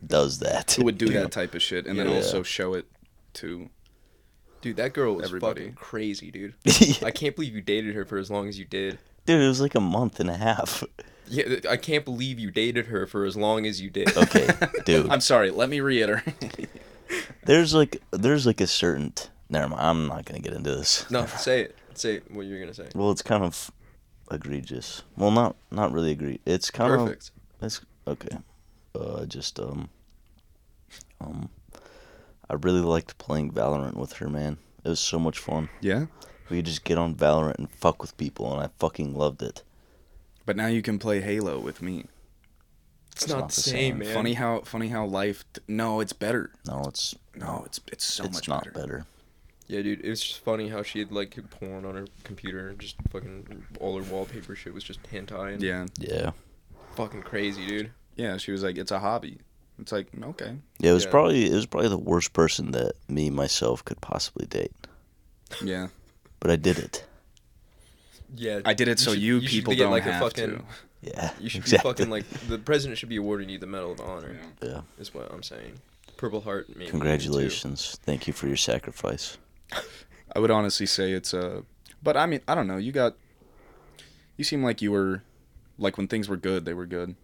[0.05, 0.73] does that.
[0.73, 2.17] Who would do that type of shit and then Yeah.
[2.17, 2.87] also show it
[3.35, 3.71] to.
[4.63, 5.61] Dude, that girl was Everybody.
[5.61, 6.55] fucking crazy, dude.
[6.65, 6.95] Yeah.
[7.07, 8.99] I can't believe you dated her for as long as you did.
[9.27, 10.83] Dude, it was like a month and a half.
[11.29, 14.17] Yeah, I can't believe you dated her for as long as you did.
[14.17, 14.49] Okay,
[14.85, 15.11] dude.
[15.11, 15.51] I'm sorry.
[15.51, 16.69] Let me reiterate.
[17.45, 19.13] There's like there's like a certain.
[19.49, 19.83] Never mind.
[19.83, 21.09] I'm not gonna get into this.
[21.11, 21.77] No, say it.
[21.95, 22.89] Say what you're gonna say.
[22.95, 23.71] Well, it's kind of
[24.31, 25.03] egregious.
[25.17, 26.43] Well, not not really egregious.
[26.47, 27.31] It's kind of Perfect.
[27.63, 28.39] It's okay.
[28.95, 29.89] Uh, just um,
[31.21, 31.49] um,
[32.49, 34.59] I really liked playing Valorant with her, man.
[34.85, 35.69] It was so much fun.
[35.81, 36.07] yeah.
[36.49, 39.65] We could just get on Valorant and fuck with people, and I fucking loved it.
[40.47, 42.07] But now you can play Halo with me.
[43.13, 43.99] It's, It's not, not the the same, same.
[43.99, 44.15] man.
[44.15, 45.45] Funny how funny how life.
[45.53, 46.51] t- no, it's better.
[46.67, 48.79] No, it's No, it's it's so it's much not better.
[48.79, 49.07] better.
[49.69, 52.79] Yeah, dude, it was just funny how she had like porn on her computer and
[52.79, 55.87] just fucking all her wallpaper shit was just hentai and Yeah.
[55.99, 56.31] Yeah,
[56.95, 57.91] fucking crazy, dude.
[58.15, 58.37] Yeah.
[58.37, 59.41] She was like, it's a hobby.
[59.81, 60.57] It's like okay.
[60.79, 60.91] yeah.
[60.91, 61.11] It was Yeah.
[61.11, 64.73] probably it was probably the worst person that me myself could possibly date,
[65.63, 65.89] Yeah.
[66.39, 67.05] but I did it.
[68.37, 70.59] Yeah, I did it so should- you, people get, don't like have a fucking.
[70.59, 70.65] to.
[71.03, 71.91] Yeah, You should exactly.
[71.91, 74.37] be fucking like the president should be awarding you the Medal of Honor.
[74.63, 74.81] Yeah.
[74.99, 75.75] Is what I'm saying.
[76.17, 76.71] Purple Heart.
[76.77, 77.99] Maybe, Congratulations.
[78.03, 79.37] Thank you for your sacrifice.
[80.35, 81.63] I would honestly say it's a.
[82.03, 82.77] But I mean, I don't know.
[82.79, 83.15] You got.
[84.37, 85.23] You seem like you were,
[85.79, 87.15] like when things were good, they were good.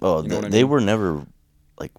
[0.00, 1.26] Oh, You know th- what I they were never
[1.78, 1.92] like.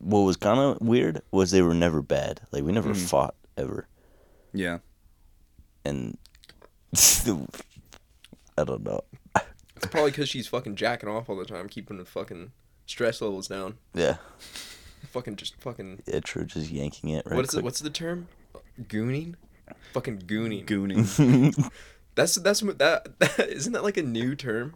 [0.00, 2.40] What was kind of weird was they were never bad.
[2.50, 3.08] Like we never Mhm.
[3.08, 3.86] fought ever,
[4.52, 4.78] Yeah.
[5.84, 6.16] and
[8.58, 9.02] I don't know.
[9.76, 12.52] It's probably because she's fucking jacking off all the time, keeping the fucking
[12.86, 13.76] stress levels down.
[13.94, 14.16] Yeah,
[15.10, 16.02] Fucking just fucking.
[16.06, 16.44] yeah, true.
[16.44, 17.36] Just yanking it right.
[17.36, 17.62] what is it?
[17.62, 18.28] What's the term?
[18.80, 19.34] Gooning.
[19.92, 20.64] Fucking gooning.
[20.64, 21.70] Gooning.
[22.14, 24.74] That's that's what that, that isn't that like a new term?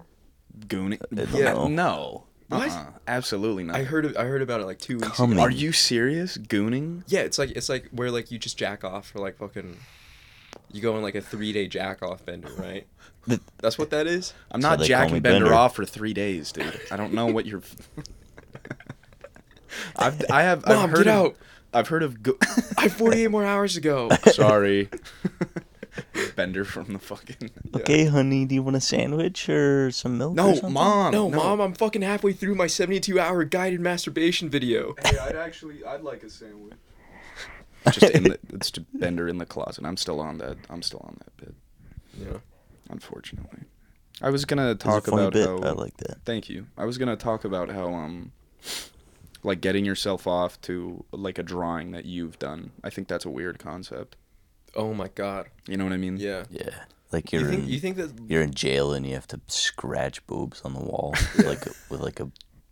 [0.67, 1.01] Gooning.
[1.03, 1.55] Uh, yeah.
[1.55, 1.69] know.
[1.69, 2.25] No.
[2.49, 2.71] What?
[2.71, 2.87] Uh-uh.
[3.09, 3.77] Absolutely not.
[3.77, 5.39] I heard it, I heard about it like two weeks Coming.
[5.39, 5.43] ago.
[5.45, 6.37] Are you serious?
[6.37, 7.03] Gooning?
[7.07, 9.77] Yeah, it's like it's like where like you just jack off for like fucking.
[10.73, 12.87] You go on like a three day jack off bender, right?
[13.27, 14.33] The- That's what that is.
[14.51, 15.55] I'm So not they call jacking Bender, Bender.
[15.55, 16.81] off for three days, dude.
[16.91, 17.61] I don't know what you're.
[19.97, 21.37] I've I have Mom, I've heard get of, out.
[21.73, 22.23] I've heard of.
[22.23, 22.39] Go-
[22.79, 24.09] I have 48 more hours to go.
[24.33, 24.89] Sorry.
[26.35, 27.51] Bender from the fucking.
[27.77, 30.35] Okay, honey, do you want a sandwich or some milk?
[30.35, 30.73] No, something?
[30.73, 31.13] mom.
[31.13, 34.95] No, mom, I'm fucking halfway through my 72 hour guided masturbation video.
[35.05, 36.75] Hey, I'd actually, I'd like a sandwich.
[37.93, 39.85] Just in the, it's just Bender in the closet.
[39.85, 40.57] I'm still on that.
[40.69, 41.55] I'm still on that bit.
[42.19, 42.38] Yeah.
[42.90, 43.61] Unfortunately,
[44.21, 45.47] I was gonna It's a talk about bit.
[45.47, 45.59] how.
[45.59, 46.19] I like that.
[46.25, 46.66] Thank you.
[46.77, 48.33] I was gonna talk about how um,
[49.43, 52.73] like getting yourself off to like a drawing that you've done.
[52.85, 54.16] I think that's a weird concept.
[54.75, 55.47] Oh my god.
[55.69, 56.16] You know what I mean?
[56.16, 56.45] Yeah.
[56.51, 56.71] Yeah,
[57.12, 59.40] like You you're think in, you think that you're in jail and you have to
[59.47, 62.31] scratch boobs on the wall with like a, with like a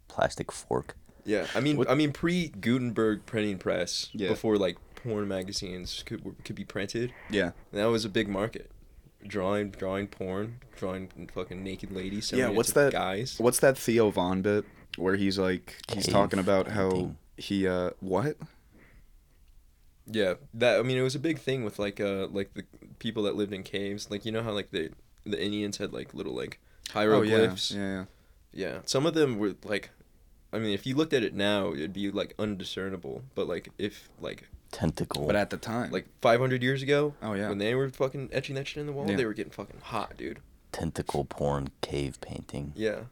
[0.08, 0.96] plastic fork.
[1.24, 4.28] Yeah, I mean, What- I mean, pre Gutenberg printing press, Yeah.
[4.28, 7.52] before like porn magazines could could be printed, Yeah.
[7.72, 8.70] that was a big market.
[9.26, 12.30] Drawing, drawing porn, drawing fucking naked ladies.
[12.32, 13.36] Yeah, what's that- Guys.
[13.38, 14.64] What's that Theo Von bit
[14.96, 18.36] where he's like he's Cave talking about how he uh what?
[20.06, 22.64] Yeah, that I mean, it was a big thing with like uh like the
[22.98, 24.10] people that lived in caves.
[24.10, 24.90] Like you know how like the
[25.24, 26.58] the Indians had like little like
[26.94, 27.08] Oh yeah.
[27.36, 27.70] hieroglyphs.
[27.72, 27.80] Yeah.
[27.80, 28.04] yeah.
[28.50, 29.90] Yeah, some of them were like,
[30.54, 33.22] I mean, if you looked at it now, it'd be like undiscernible.
[33.34, 35.26] But like if like Tentacle.
[35.26, 37.48] But at the time, like 500 years ago, oh yeah.
[37.48, 39.16] when they were fucking etching that shit in the wall, Yeah.
[39.16, 40.40] they were getting fucking hot, dude.
[40.72, 42.72] tentacle porn cave painting.
[42.76, 43.04] Yeah.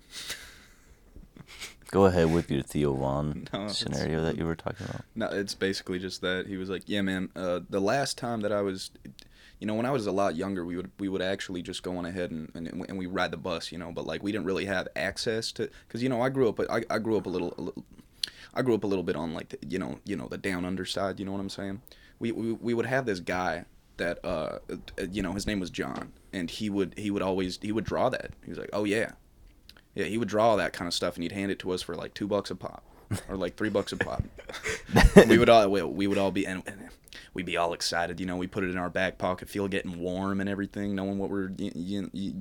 [1.92, 5.02] Go ahead with your Theo Von No, it's- scenario that you were talking about.
[5.14, 7.30] No, it's basically just that he was like, "Yeah, man.
[7.36, 8.90] Uh, the last time that I was,
[9.60, 11.96] you know, when I was a lot younger, we would we would actually just go
[11.96, 13.92] on ahead and and, and we ride the bus, you know.
[13.92, 16.82] But like we didn't really have access to, because you know I grew up I,
[16.90, 17.84] I grew up a little, a little
[18.56, 20.64] I grew up a little bit on like the, you know you know the down
[20.64, 21.20] under side.
[21.20, 21.82] You know what I'm saying?
[22.18, 23.66] We we, we would have this guy
[23.98, 24.76] that uh uh,
[25.10, 28.08] you know his name was John, and he would he would always he would draw
[28.08, 28.30] that.
[28.44, 29.12] He was like, oh yeah,
[29.94, 30.04] yeah.
[30.04, 31.94] He would draw all that kind of stuff, and he'd hand it to us for
[31.94, 32.82] like two bucks a pop,
[33.28, 34.22] or like three bucks a pop.
[35.28, 36.88] we would all we, we would all be and, and
[37.34, 38.18] we'd be all excited.
[38.20, 41.18] You know, we put it in our back pocket, feel getting warm and everything, knowing
[41.18, 42.34] what we're you, you, you,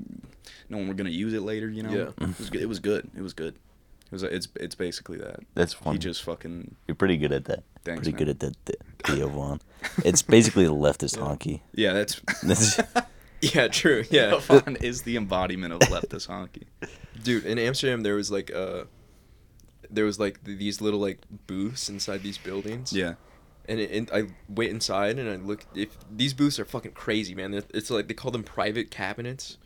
[0.69, 1.69] knowing we're gonna use it later.
[1.69, 2.28] You know, Yeah.
[2.30, 2.62] it was good.
[2.62, 3.10] It was good.
[3.15, 3.56] It was good.
[4.06, 5.39] It was it's it's basically that.
[5.56, 5.94] That's fun.
[5.94, 7.63] He just fucking You're pretty good at that.
[7.84, 8.18] Thanks, pretty man.
[8.20, 9.60] good at that, Th- Theo Von.
[10.04, 11.62] It's basically the leftist honky.
[11.74, 11.94] yeah.
[11.94, 12.80] That's That's,
[13.41, 14.04] Yeah, true.
[14.10, 14.39] Yeah.
[14.39, 16.63] Von is the embodiment of leftist honky.
[17.24, 18.86] Dude, in Amsterdam there was like uh
[19.89, 22.91] there was like these little like booths inside these buildings.
[22.94, 23.15] Yeah.
[23.68, 25.65] And, it, and I went inside and I looked.
[25.76, 27.54] If these booths are fucking crazy, man.
[27.74, 29.58] It's like they call them private cabinets,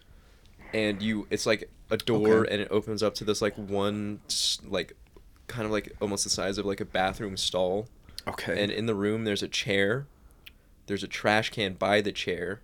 [0.74, 2.54] and you it's like a door Okay.
[2.54, 4.20] and it opens up to this like one
[4.68, 4.94] like
[5.48, 7.88] kind of like almost the size of like a bathroom stall.
[8.28, 8.62] Okay.
[8.62, 10.06] And in the room there's a chair,
[10.86, 12.62] there's a trash can by the chair,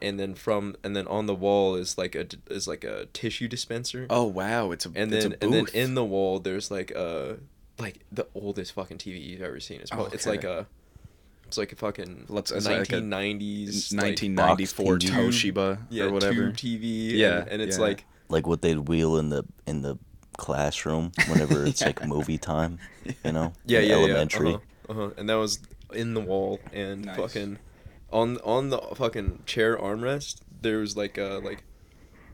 [0.00, 3.48] and then from and then on the wall is like a is like a tissue
[3.48, 4.06] dispenser.
[4.08, 6.90] oh wow, it's a and it's then a and then in the wall there's like
[6.92, 7.38] a
[7.78, 9.80] like the oldest fucking TV you've ever seen.
[9.80, 10.66] It's probably, it's oh, like a
[11.48, 14.98] it's like a fucking Let's- it's like a 1990s like, 1994.
[14.98, 16.52] Toshiba yeah or whatever.
[16.52, 17.10] tube TV.
[17.12, 17.84] Yeah, and, and it's yeah.
[17.84, 19.98] like Like what they'd wheel in the in the
[20.36, 22.78] classroom whenever it's like movie time.
[23.24, 23.52] You know.
[23.66, 24.50] yeah in yeah Elementary.
[24.50, 24.56] yeah
[24.88, 25.10] uh-huh, uh-huh.
[25.16, 25.58] and that was
[25.92, 27.16] in the wall and Nice.
[27.16, 27.58] fucking
[28.12, 31.62] on on the fucking chair armrest there was like a like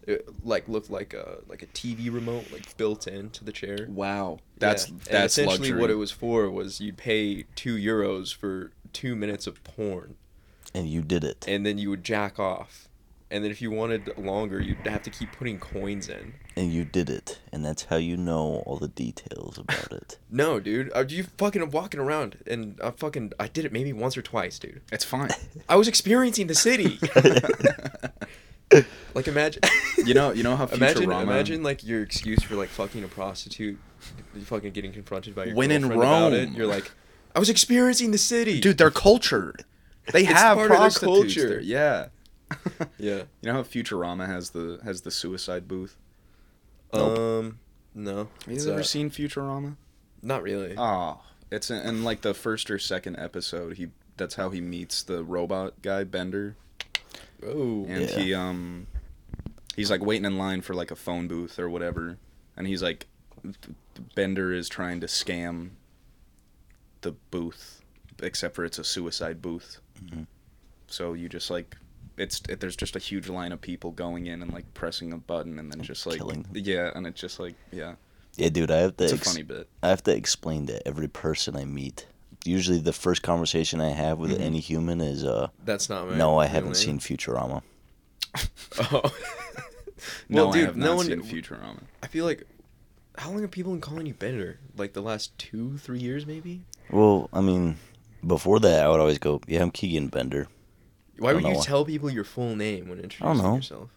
[0.07, 3.87] it like looked like a like a TV remote like built into the chair.
[3.89, 5.81] Wow, that's Yeah, and that's essentially luxury.
[5.81, 10.15] what it was for was you'd pay two euros for two minutes of porn,
[10.75, 11.45] And you did it.
[11.47, 12.89] and then you would jack off,
[13.31, 16.35] and then if you wanted longer, you'd have to keep putting coins in.
[16.57, 17.41] And you did it.
[17.53, 20.19] And that's how you know all the details about it.
[20.31, 24.17] No, dude, are you fucking walking around and I fucking I did it maybe once
[24.17, 24.81] or twice, dude.
[24.93, 25.31] It's fine.
[25.69, 26.99] I was experiencing the city.
[29.15, 29.63] like imagine.
[30.05, 33.09] You know- you know how imagine Futurama- imagine like your excuse for like fucking a
[33.09, 33.79] prostitute,
[34.35, 36.45] you fucking getting confronted by your When in girlfriend about it.
[36.47, 36.55] Rome.
[36.57, 36.91] You're like,
[37.35, 39.55] I was experiencing the city, Dude, their culture.
[40.13, 41.49] They It's have part of their prostitutes culture.
[41.49, 41.61] there.
[41.61, 42.07] Yeah.
[42.99, 43.23] Yeah.
[43.41, 45.97] You know how Futurama has the has the suicide booth?
[46.93, 47.19] Nope.
[47.19, 47.59] Um,
[47.95, 48.29] no.
[48.47, 49.77] Have you ever uh, seen Futurama?
[50.23, 50.75] Not really.
[50.79, 51.21] Oh,
[51.51, 53.77] it's in, in like the first or second episode.
[53.79, 56.55] He that's how he meets the robot guy Bender,
[57.45, 57.85] oh.
[57.89, 58.19] and Yeah.
[58.19, 58.87] he um
[59.75, 62.19] he's like waiting in line for like a phone booth or whatever,
[62.57, 63.07] and he's like
[64.15, 65.71] Bender is trying to scam
[67.05, 67.81] the booth,
[68.23, 69.81] except for it's a suicide booth.
[70.05, 70.27] Mhm.
[70.89, 71.77] So you just like
[72.17, 75.17] it's it, there's just a huge line of people going in and like pressing a
[75.19, 77.95] button and then just like killing yeah, and it's just like yeah,
[78.37, 79.69] Yeah, dude, I have to it's a funny bit.
[79.83, 82.07] I have to explain to every person I meet.
[82.45, 84.41] Usually the first conversation I have with Mhm.
[84.41, 87.01] any human is uh That's not my no, I real haven't name.
[87.01, 87.63] seen Futurama.
[88.93, 89.03] Oh.
[90.29, 91.07] No, well, I dude, have no not one.
[91.07, 91.81] seen Futurama.
[92.03, 92.47] I feel like,
[93.17, 94.59] how long have people been calling you Bender?
[94.77, 96.63] Like the last two, three years, maybe.
[96.91, 97.77] Well, I mean,
[98.27, 100.49] before that I would always go, "Yeah, I'm Keegan Bender."
[101.19, 101.63] Why would you know.
[101.63, 103.57] tell people your full name when introducing know.
[103.57, 103.91] yourself?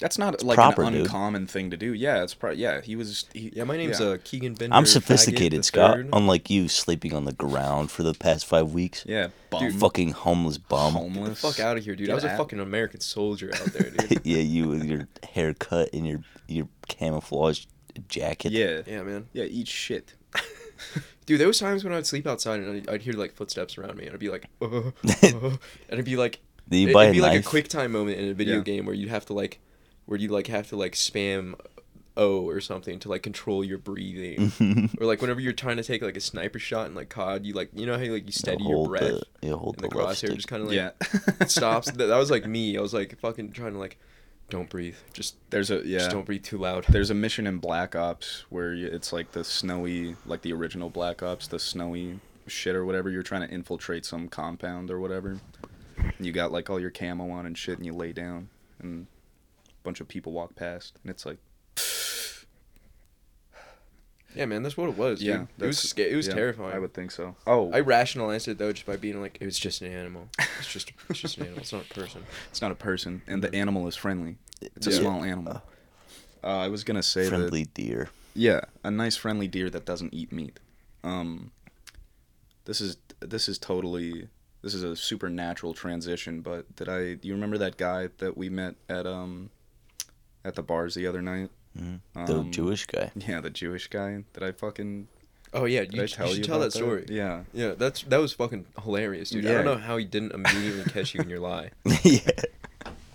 [0.00, 1.02] That's not It's like proper, an dude.
[1.02, 1.94] uncommon thing to do.
[1.94, 2.80] Yeah, it's pro- yeah.
[2.80, 3.26] He was.
[3.32, 4.06] He, Yeah, my name's yeah.
[4.08, 4.74] uh, Keegan Bender.
[4.74, 5.94] I'm sophisticated, the Scott.
[5.94, 6.08] third.
[6.12, 9.04] Unlike you, sleeping on the ground for the past five weeks.
[9.06, 9.70] yeah, bum.
[9.72, 10.94] Fucking homeless bum.
[10.94, 11.40] homeless.
[11.40, 12.06] Fuck out of here, dude.
[12.08, 14.20] Get I was a fucking American soldier out there, dude.
[14.26, 17.64] yeah, you with your haircut and your your camouflage
[18.08, 18.50] jacket.
[18.50, 19.28] Yeah, yeah, man.
[19.32, 19.44] yeah.
[19.44, 20.14] Eat shit.
[21.26, 23.96] Dude, there was times when I'd sleep outside and I'd, I'd hear like footsteps around
[23.96, 24.82] me, and I'd be like, uh, uh,
[25.22, 25.58] and
[25.88, 28.28] it'd be like, Did you it'd buy a be like a quick time moment in
[28.30, 28.62] a video Yeah.
[28.62, 29.60] game where you'd have to like,
[30.06, 31.54] where you like have to like spam
[32.16, 34.52] O or something to like control your breathing,
[35.00, 37.54] or like whenever you're trying to take like a sniper shot in like COD, you
[37.54, 39.02] like you know how you like you steady your hold breath
[39.40, 40.36] The, you hold and the the, left crosshair stick.
[40.36, 41.46] just kind of like yeah.
[41.46, 41.90] stops.
[41.90, 42.76] That, that was like me.
[42.78, 43.98] I was like fucking trying to like,
[44.50, 45.98] don't breathe, just There's a yeah.
[45.98, 46.84] just don't breathe too loud.
[46.88, 51.22] There's a mission in Black Ops where it's like the snowy, like the original Black
[51.22, 53.10] Ops, the snowy shit or whatever.
[53.10, 55.40] You're trying to infiltrate some compound or whatever.
[55.96, 58.48] And you got like all your camo on and shit, and you lay down,
[58.80, 59.06] and
[59.68, 61.38] a bunch of people walk past, and it's like,
[64.34, 65.22] Yeah, man, that's what it was.
[65.22, 65.40] yeah, dude.
[65.58, 66.74] it was that's- sca- it was yeah, terrifying.
[66.74, 67.36] I would think so.
[67.46, 70.28] Oh, I rationalized it though just by being like, it was just an animal.
[70.58, 71.60] It's just it's just an animal.
[71.60, 72.22] It's not a person.
[72.50, 74.36] it's not a person, and the animal is friendly.
[74.60, 74.98] It's a Yeah.
[75.00, 75.62] small animal.
[76.42, 78.10] Uh, I was gonna say that Friendly deer.
[78.34, 80.58] Yeah, a nice friendly deer that doesn't eat meat.
[81.02, 81.50] Um
[82.64, 84.28] this is this is totally
[84.62, 88.48] this is a supernatural transition, but did I do you remember that guy that we
[88.48, 89.50] met at um
[90.44, 91.50] at the bars the other night?
[91.78, 92.00] Mhm.
[92.26, 93.10] The Um, Jewish guy.
[93.16, 94.24] Yeah, the Jewish guy.
[94.32, 95.08] Did I fucking
[95.52, 97.06] Oh yeah, you, I you tell should you tell about that story.
[97.08, 97.44] Yeah.
[97.52, 99.46] Yeah, that's that was fucking hilarious, dude.
[99.46, 101.70] I don't know how he didn't immediately catch you in your lie.
[102.02, 102.20] yeah.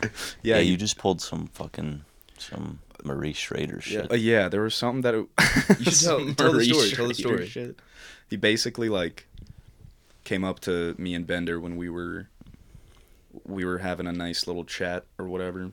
[0.01, 0.09] Yeah,
[0.43, 2.03] Yeah, you you just pulled some fucking
[2.37, 4.09] some Marie Schrader shit.
[4.11, 5.25] Uh, yeah, there was something that it,
[5.79, 7.47] You should tell- tell the Marie story, tell the story.
[7.47, 7.77] shit.
[8.29, 9.27] He basically like
[10.23, 12.29] came up to me and Bender when we were
[13.45, 15.71] we were having a nice little chat or whatever,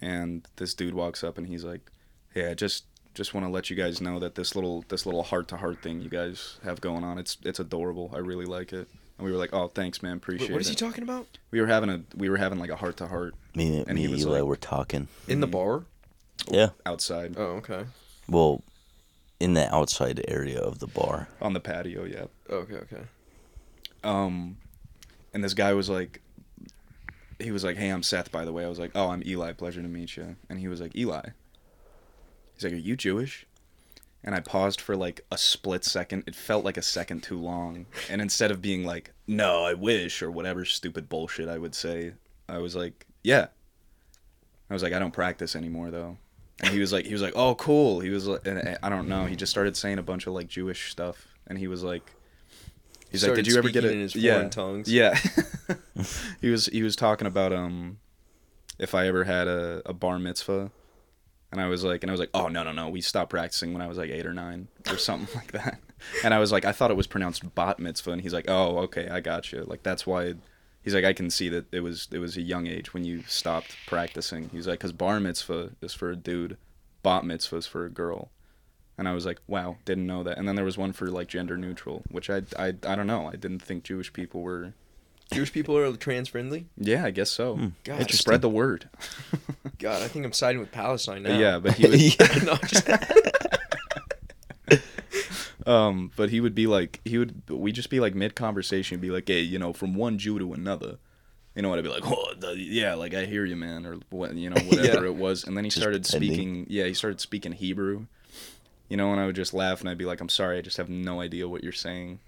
[0.00, 1.90] and this dude walks up and he's like,
[2.36, 5.22] "Hey, I just just want to let you guys know that this little this little
[5.22, 8.10] heart to heart thing you guys have going on, it's it's adorable.
[8.14, 10.18] I really like it." And we were like, "Oh, thanks, man.
[10.18, 11.26] Appreciate Wait, what is it." he talking about?
[11.50, 14.02] we were having a we were having like a heart to heart Me, And me
[14.02, 15.08] he was Eli like- were talking.
[15.28, 15.84] In the bar?
[16.50, 16.70] Yeah.
[16.84, 17.34] outside.
[17.38, 17.86] Oh, okay.
[18.28, 18.62] Well,
[19.40, 21.28] in the outside area of the bar.
[21.40, 22.04] on the patio.
[22.04, 22.26] Yeah.
[22.50, 23.02] Okay, okay.
[24.04, 24.58] Um,
[25.32, 26.20] and this guy was like,
[27.38, 29.52] he was like, "Hey, I'm Seth, by the way." I was like, "Oh, I'm Eli.
[29.52, 31.30] Pleasure to meet you." And he was like, "Eli."
[32.56, 33.46] He's like, "Are you Jewish?"
[34.24, 36.24] And I paused for like a split second.
[36.26, 37.86] It felt like a second too long.
[38.10, 42.14] And instead of being like, "No, I wish," or whatever stupid bullshit I would say,
[42.48, 43.48] I was like, "Yeah."
[44.68, 46.16] I was like, "I don't practice anymore, though."
[46.60, 49.08] And he was like, he was like, "Oh, cool." He was like, and I don't
[49.08, 49.26] know.
[49.26, 52.10] He just started saying a bunch of like Jewish stuff, and he was like,
[53.10, 54.90] he's like, "Did you ever get it?" in his yeah, tongues.
[54.90, 55.18] yeah.
[56.40, 57.98] he was he was talking about um,
[58.78, 60.70] if I ever had a, a bar mitzvah,
[61.56, 63.72] and I was like, and I was like, "Oh no no no, we stopped practicing
[63.72, 65.80] when I was like eight or nine or something like that."
[66.22, 68.78] And I was like, I thought it was pronounced bat mitzvah, and he's like, "Oh
[68.80, 70.34] okay, I got you." Like that's why.
[70.82, 73.22] He's like, I can see that it was it was a young age when you
[73.22, 74.50] stopped practicing.
[74.50, 76.58] He's like, because bar mitzvah is for a dude,
[77.02, 78.30] bat mitzvah is for a girl,
[78.98, 80.38] and I was like, wow, didn't know that.
[80.38, 83.26] And then there was one for like gender neutral, which I I, I don't know.
[83.26, 84.74] I didn't think Jewish people were.
[85.32, 86.66] Jewish people are trans friendly.
[86.76, 87.56] Yeah, I guess so.
[87.56, 88.88] Hmm, God, spread the word.
[89.78, 91.36] God, I think I'm siding with Palestine now.
[91.38, 92.00] Yeah, but he would.
[92.20, 92.44] Yeah.
[92.44, 92.88] no, I'm just,
[95.66, 99.10] Um, but he would be like, he would, we just be like mid conversation, be
[99.10, 100.98] like, hey, you know, from one Jew to another,
[101.56, 103.96] you know, what I'd be like, oh, the, yeah, like I hear you, man, or
[104.10, 105.10] what, you know, whatever Yeah.
[105.10, 105.42] it was.
[105.42, 106.30] And then he Just started pretending.
[106.34, 108.06] speaking, yeah, he started speaking Hebrew,
[108.88, 110.76] you know, and I would just laugh and I'd be like, I'm sorry, I just
[110.76, 112.20] have no idea what you're saying.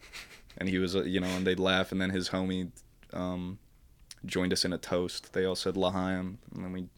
[0.56, 2.72] And he was, uh, you know, and they'd laugh, and then his homie,
[3.12, 3.58] um,
[4.24, 5.32] joined us in a toast.
[5.32, 6.88] They all said L'chaim, and then we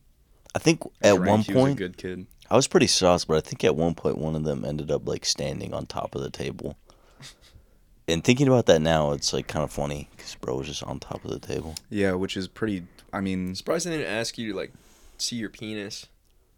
[0.54, 1.28] I think at drank.
[1.28, 2.26] one he was a point good kid.
[2.50, 5.06] I was pretty sauced, but I think at one point one of them ended up
[5.06, 6.76] like standing on top of the table.
[8.08, 10.98] And thinking about that now, it's like kind of funny because bro was just on
[10.98, 11.76] top of the table.
[11.90, 12.84] Yeah, which is pretty.
[13.12, 14.72] I mean, surprised they didn't ask you to like
[15.18, 16.06] see your penis.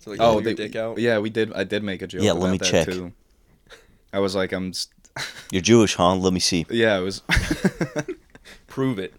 [0.00, 0.98] To, like, oh, pull your they, dick out.
[0.98, 1.52] yeah, we did.
[1.52, 2.22] I did make a joke.
[2.22, 2.86] Yeah, about let me that check.
[2.86, 3.12] Too.
[4.14, 4.70] I was like, I'm.
[4.70, 4.88] s
[5.50, 6.14] You're Jewish, huh?
[6.14, 6.64] Let me see.
[6.70, 7.22] yeah, it was.
[8.66, 9.14] Prove it.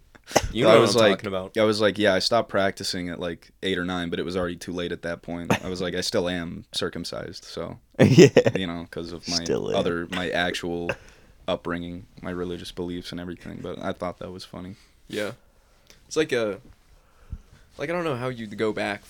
[0.51, 1.57] You I know what was I'm like, talking about.
[1.57, 4.37] I was like, yeah, I stopped practicing at like eight or nine, but it was
[4.37, 5.51] already too late at that point.
[5.63, 8.29] I was like, I still am circumcised, so yeah.
[8.55, 10.91] you know, because of my Still other, my actual
[11.47, 13.59] upbringing, my religious beliefs and everything.
[13.61, 14.75] But I thought that was funny.
[15.07, 15.31] Yeah.
[16.07, 16.59] It's like a
[17.77, 19.01] like I don't know how you'd go back.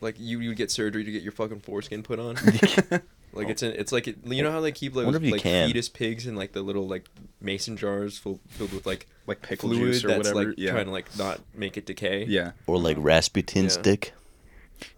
[0.00, 2.36] Like you you would get surgery to get your fucking foreskin put on.
[3.32, 3.50] like oh.
[3.50, 5.68] it's an, it's like it, you know how they keep like, Wonder like can.
[5.68, 7.08] fetus pigs in like the little like
[7.40, 10.50] mason jars full, filled with like Like pickle fluid juice or that's whatever.
[10.50, 12.24] like yeah, trying to like not make it decay.
[12.26, 13.82] yeah, Or like Rasputin's Yeah.
[13.82, 14.12] dick.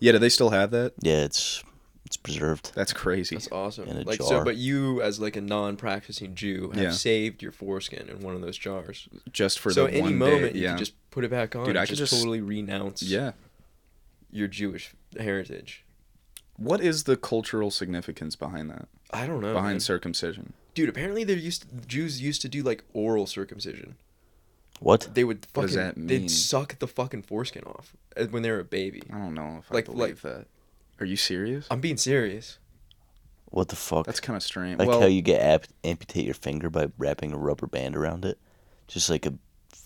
[0.01, 0.13] yeah.
[0.13, 0.95] Do they still have that?
[1.01, 1.63] Yeah, it's
[2.07, 2.73] it's preserved.
[2.75, 3.35] That's crazy.
[3.37, 3.89] That's awesome.
[3.89, 6.91] In a like so but you as like a non-practicing Jew have Yeah.
[6.91, 9.09] saved your foreskin in one of those jars.
[9.33, 10.59] Just for so the any moment day.
[10.59, 12.41] you Yeah, can just put it back on Dude, and I could just, just- totally
[12.43, 13.33] renounce yeah.
[14.31, 15.84] your Jewish heritage.
[16.57, 18.89] What is the cultural significance behind that?
[19.11, 19.53] I don't know.
[19.55, 19.81] behind man.
[19.81, 20.53] circumcision?
[20.75, 23.97] Dude, apparently there used to, Jews used to do like oral circumcision.
[24.81, 25.09] What?
[25.15, 26.07] They would What does fucking that mean?
[26.07, 29.03] they'd suck the fucking foreskin off uh, when they were a baby.
[29.13, 30.47] I don't know if Like- I believe that.
[31.01, 31.67] Are you serious?
[31.71, 32.59] I'm being serious.
[33.47, 34.07] What the fuck?
[34.07, 34.79] That's kind of strange.
[34.79, 38.25] like well, how you get ap- amputate your finger by wrapping a rubber band around
[38.25, 38.39] it.
[38.89, 39.35] Just like a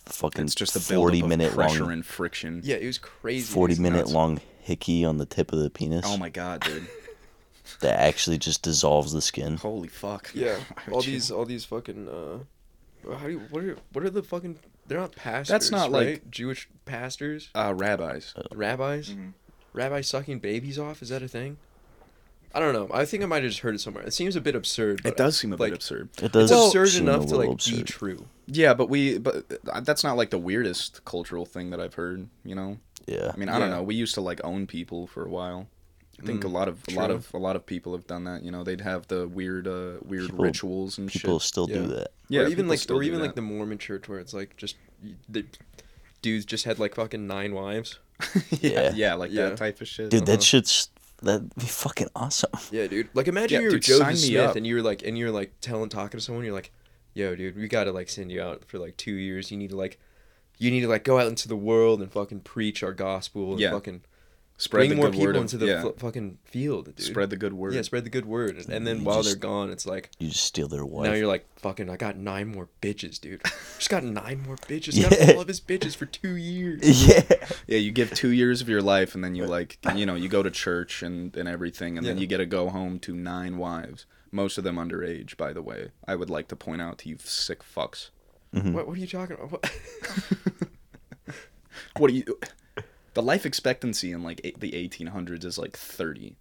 [0.07, 2.61] fucking it's just a forty minute of pressure long, and friction.
[2.64, 3.52] Yeah, it was crazy.
[3.52, 4.12] forty minute nuts.
[4.12, 6.87] long hickey on the tip of the penis Oh my god, dude!
[7.81, 9.57] that actually just dissolves the skin.
[9.57, 10.31] Holy fuck!
[10.35, 10.61] Yeah, Why
[10.92, 14.11] all would you- these all these fucking uh, how do you what are what are
[14.11, 15.48] the fucking they're not pastors.
[15.48, 16.07] That's not, right?
[16.22, 18.33] like- Jewish pastors, uh, rabbis.
[18.54, 19.33] rabbis, Mhm.
[19.74, 21.02] rabbis sucking babies off.
[21.02, 21.59] Is that a thing?
[22.54, 22.88] I don't know.
[22.94, 24.04] I think I might have just heard it somewhere.
[24.04, 25.02] It seems a bit absurd.
[25.04, 26.09] It does seem a like, bit absurd.
[26.22, 28.24] It does It's absurd seem a enough to little like be true.
[28.46, 32.26] Yeah, but we, but uh, that's not like the weirdest cultural thing that I've heard.
[32.44, 32.78] You know,
[33.09, 33.31] Yeah.
[33.33, 33.83] I mean, I don't know.
[33.83, 35.68] We used to like own people for a while.
[36.21, 37.14] I think a Mm, lot of a lot true.
[37.16, 38.42] of a lot of people have done that.
[38.42, 41.47] You know, they'd have the weird uh weird People- rituals and People shit.
[41.49, 41.77] still Yeah.
[41.77, 42.09] do that.
[42.29, 43.37] Yeah, or even people like still or do even like that.
[43.37, 44.77] the Mormon church where it's like just
[45.29, 45.44] the
[46.23, 48.01] dudes just had like fucking nine wives.
[48.51, 48.92] yeah, Yeah.
[48.94, 49.51] yeah, like Yeah.
[49.51, 50.11] that type of shit.
[50.11, 50.33] Dude, Uh-huh.
[50.37, 50.88] that shit's
[51.23, 52.51] that'd be fucking awesome.
[52.73, 53.09] Yeah, dude.
[53.14, 54.57] Like imagine Yeah, you were dude, sign Joseph me Smith up.
[54.57, 56.73] and you're like and you're like telling talking to someone, you're like,
[57.14, 59.51] Yo, dude, we gotta like send you out for like two years.
[59.53, 59.99] You need to like
[60.59, 63.61] you need to like go out into the world and fucking preach our gospel and
[63.61, 63.71] Yeah.
[63.73, 64.03] fucking
[64.61, 65.83] Spread bring the more good people word of- into the yeah.
[65.83, 67.01] fu- fucking field, dude.
[67.01, 67.75] Spread the good word.
[67.75, 68.57] Yeah, spread the good word.
[68.57, 71.07] And, and then You while just- they're gone, it's like You just steal their wife.
[71.09, 71.89] now you're like fucking.
[71.89, 73.41] I got nine more bitches, dude.
[73.78, 74.97] Just got nine more bitches.
[74.97, 75.11] Yeah.
[75.11, 77.07] Got all of his bitches for two years.
[77.09, 77.22] yeah.
[77.68, 80.28] Yeah, you give two years of your life, and then you like, you know, you
[80.28, 83.59] go to church and and everything, and then you get to go home to nine
[83.59, 85.93] wives, most of them underage, by the way.
[86.09, 88.11] I would like to point out to you, sick fucks.
[88.55, 88.72] Mhm.
[88.72, 89.51] What, what are you talking about?
[89.53, 89.72] What?
[91.96, 92.24] What do you?
[93.14, 96.36] The life expectancy in like eight, the 1800s is like 30.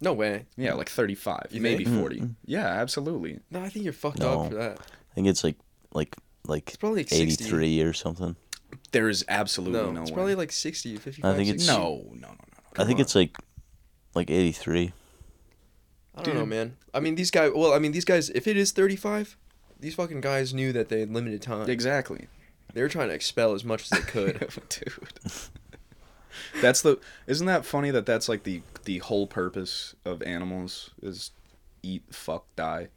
[0.00, 0.46] No way.
[0.56, 1.98] Yeah, like 35, You maybe think?
[1.98, 2.20] 40.
[2.20, 2.34] Mm-mm.
[2.44, 3.40] Yeah, absolutely.
[3.50, 4.42] No, I think you're fucked No.
[4.42, 4.78] up for that.
[4.80, 5.56] I think it's like
[5.92, 6.14] like
[6.46, 7.44] like It's probably like 60.
[7.44, 8.36] 83 or something.
[8.92, 10.14] There is absolutely No, no, it's way.
[10.14, 11.80] probably like 60, 55, I think it's- 60.
[11.80, 12.34] no, no, no, no.
[12.76, 13.36] I think Come it's like
[14.14, 14.92] like 83.
[16.14, 16.76] I don't know, man.
[16.94, 17.50] I mean, these guys.
[17.54, 18.28] Well, I mean, these guys.
[18.30, 19.36] If it is thirty-five,
[19.82, 21.68] these fucking guys knew that they had limited time.
[21.68, 22.28] exactly.
[22.72, 24.38] They were trying to expel as much as they could.
[24.70, 24.92] dude.
[26.62, 26.98] That's the.
[27.26, 31.32] Isn't that funny that that's like the the whole purpose of animals is
[31.82, 32.88] eat, fuck, die.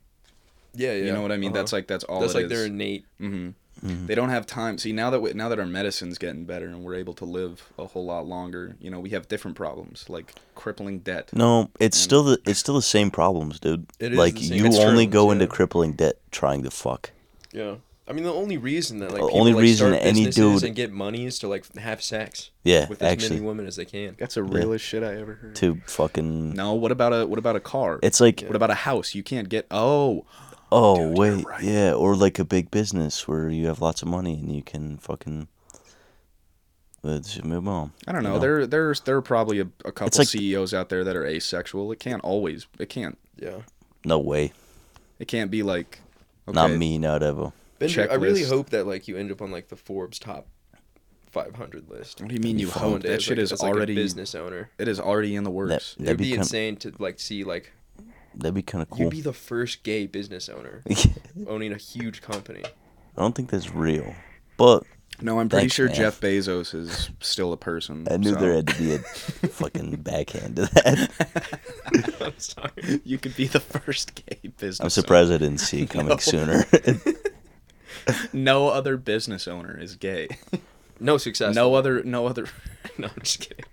[0.73, 1.05] yeah, yeah.
[1.05, 1.49] You know what I mean?
[1.49, 1.59] uh-huh.
[1.59, 2.51] That's like that's all that's it like is.
[2.51, 3.05] their innate.
[3.19, 3.49] hmm
[3.83, 4.07] Mhm.
[4.07, 4.77] They don't have time.
[4.77, 7.69] See now that we, now that our medicine's getting better and we're able to live
[7.77, 11.29] a whole lot longer, you know, we have different problems like crippling debt.
[11.33, 13.85] No, it's still the it's still the same problems, dude.
[13.99, 15.31] It is like the same you It's only true, go yeah.
[15.33, 17.11] into crippling debt trying to fuck.
[17.51, 17.75] Yeah.
[18.07, 20.63] I mean, the only reason that like The people, only like, reason start any dude-
[20.63, 23.77] and get money is to like have sex Yeah, with as actually, many women as
[23.77, 24.15] they can.
[24.19, 25.55] That's the realest shit I ever heard.
[25.55, 26.53] to fucking.
[26.53, 27.99] No, what about a what about a car?
[28.03, 28.47] It's like Yeah.
[28.49, 29.15] What about a house?
[29.15, 29.65] You can't get.
[29.71, 30.23] Oh,
[30.71, 31.63] oh Dude, wait, right.
[31.63, 34.97] yeah, or like a big business where you have lots of money and you can
[34.97, 35.47] fucking.
[37.03, 37.91] Uh, Let's move on.
[38.07, 38.39] I don't you know.
[38.39, 41.91] There, there's there are probably a, a couple like- CEOs out there that are asexual.
[41.91, 42.65] It can't always.
[42.79, 43.17] It can't.
[43.37, 43.59] Yeah.
[44.03, 44.53] No way,
[45.19, 45.99] It can't be like.
[46.47, 47.51] not okay, me, not ever.
[47.79, 50.47] Bender, I really hope that like you end up on like the Forbes top
[51.31, 52.21] 500 list.
[52.21, 53.95] What do you mean you One hope that shit like- is as, like, a already?
[53.95, 54.69] business owner.
[54.77, 55.95] It is already in the works.
[55.95, 56.39] That, It'd be be kind.
[56.41, 57.71] insane to like see like
[58.37, 58.99] That'd be kind of cool.
[59.01, 60.81] you'd be the first gay business owner
[61.47, 62.63] owning a huge company.
[63.17, 64.13] I don't think that's real,
[64.57, 64.83] but
[65.21, 65.95] No, I'm pretty Thanks, sure man.
[65.95, 68.05] Jeff Bezos is still a person.
[68.11, 68.99] I knew so- there had to be a
[69.47, 72.19] fucking backhand to that.
[72.21, 73.01] I'm sorry.
[73.05, 74.81] you could be the first gay business.
[74.81, 76.17] I'm surprised I didn't see it coming No.
[76.17, 76.65] sooner.
[76.73, 77.13] owner.
[78.33, 80.27] No other business owner is gay.
[80.99, 81.55] No success.
[81.55, 82.03] no other.
[82.03, 82.47] No other.
[82.97, 83.65] No, I'm just kidding.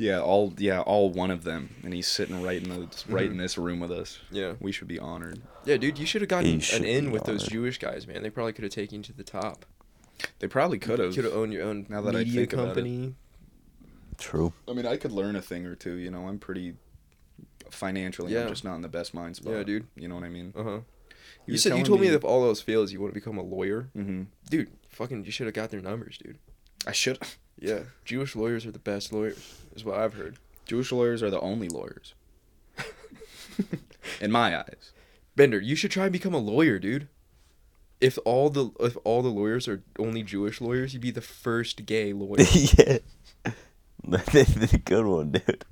[0.00, 0.54] Yeah, all.
[0.56, 3.80] Yeah, all one of them, and he's sitting right in the right in this room
[3.80, 4.18] with us.
[4.30, 4.54] Yeah.
[4.58, 5.42] We should be honored.
[5.66, 7.46] Yeah, dude, you should have gotten You an in be with those.
[7.46, 8.22] Jewish guys, man.
[8.22, 9.66] They probably could have taken you to the top.
[10.38, 11.14] They probably could have.
[11.14, 12.66] Could have owned your own Now that I media think about it.
[12.76, 13.14] company.
[14.18, 14.52] True.
[14.68, 15.94] I mean, I could learn a thing or two.
[15.94, 16.74] You know, I'm pretty
[17.70, 18.32] financially.
[18.32, 18.42] Yeah.
[18.44, 19.52] I'm just not in the best mind spot.
[19.54, 19.86] Yeah, dude.
[19.96, 20.52] You know what I mean?
[20.56, 20.78] Uh huh.
[21.46, 23.42] You said you told me, that if all else fails, you want to become a
[23.42, 24.22] lawyer, Mm-hmm.
[24.50, 24.70] dude.
[24.90, 26.38] Fucking, you should have got their numbers, dude.
[26.86, 27.18] I should.
[27.58, 30.36] Yeah, Jewish lawyers are the best lawyers, is what I've heard.
[30.66, 32.14] Jewish lawyers are the only lawyers.
[34.20, 34.92] in my eyes.
[35.36, 37.08] Bender, you should try and become a lawyer, dude.
[38.00, 41.84] If all the if all the lawyers are only Jewish lawyers, you'd be the first
[41.86, 42.36] gay lawyer.
[42.78, 42.98] yeah.
[44.08, 45.64] That's a good one, dude.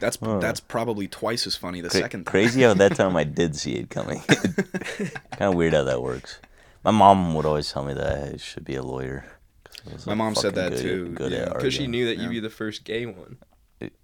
[0.00, 0.40] That's Huh.
[0.40, 2.30] that's probably twice as funny the Cra- second time.
[2.32, 4.20] crazy how that time I did see it coming.
[4.20, 6.40] kind of weird how that works.
[6.82, 9.24] My mom would always tell me that I should be a lawyer.
[10.06, 11.48] My mom said that good- too, Good yeah.
[11.52, 13.38] Because she knew that you'd be the first gay one,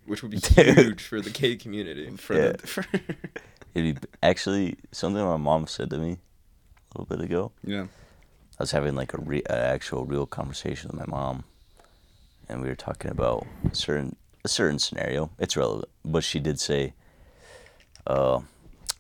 [0.06, 2.10] which would be huge for the gay community.
[2.16, 2.52] For Yeah.
[2.52, 2.84] the, for,
[3.74, 6.12] It'd be actually something my mom said to me
[6.94, 7.52] a little bit ago.
[7.64, 7.86] yeah.
[8.60, 11.44] I was having like a re- a actual real conversation with my mom,
[12.48, 15.30] and we were talking about a certain a certain scenario.
[15.38, 16.94] It's relevant, but she did say,
[18.04, 18.40] "Uh,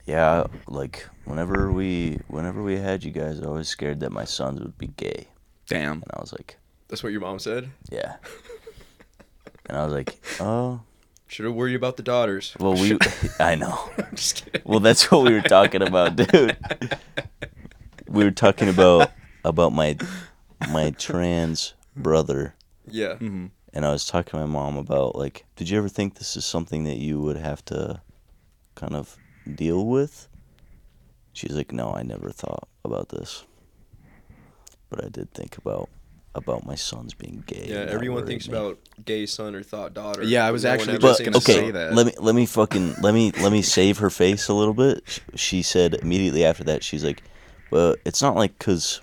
[0.06, 4.60] yeah, like whenever we whenever we had you guys, I was scared that my sons
[4.60, 5.26] would be gay."
[5.68, 5.94] Damn.
[6.02, 6.56] And I was like,
[6.88, 7.70] That's what your mom said.
[7.90, 8.16] "Yeah,"
[9.66, 10.80] and I was like, "Oh,
[11.26, 12.54] Should have worried about the daughters.
[12.58, 12.98] well, we
[13.40, 14.62] I know." I'm just kidding.
[14.64, 16.56] Well, that's what we were talking about, dude.
[18.08, 19.10] We were talking about
[19.44, 19.96] about my
[20.70, 22.54] my trans brother,
[22.86, 23.16] yeah.
[23.16, 26.36] hmm and I was talking to my mom about like, did you ever think this
[26.36, 28.00] is something that you would have to
[28.74, 29.16] kind of
[29.54, 30.26] deal with?
[31.34, 33.44] She's like, no, I never thought about this,
[34.90, 35.88] but I did think about
[36.34, 37.66] about my sons being gay.
[37.68, 38.54] Yeah, everyone thinks me.
[38.56, 40.22] about gay son or thought daughter.
[40.22, 41.94] Yeah, I was no actually just But gonna okay, say that.
[41.94, 45.20] let me let me fucking let me let me save her face a little bit.
[45.34, 47.22] She said immediately after that, she's like,
[47.70, 49.00] "Well, it's not like because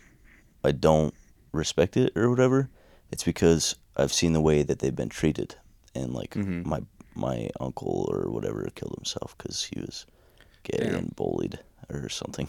[0.64, 1.14] I don't
[1.52, 2.70] respect it or whatever.
[3.12, 5.56] It's because I've seen the way that they've been treated,
[5.94, 6.66] and like Mhm.
[6.66, 6.82] my
[7.16, 10.06] my uncle or whatever killed himself because he was
[10.64, 10.96] gay Damn.
[10.96, 11.60] and bullied
[11.90, 12.48] or something.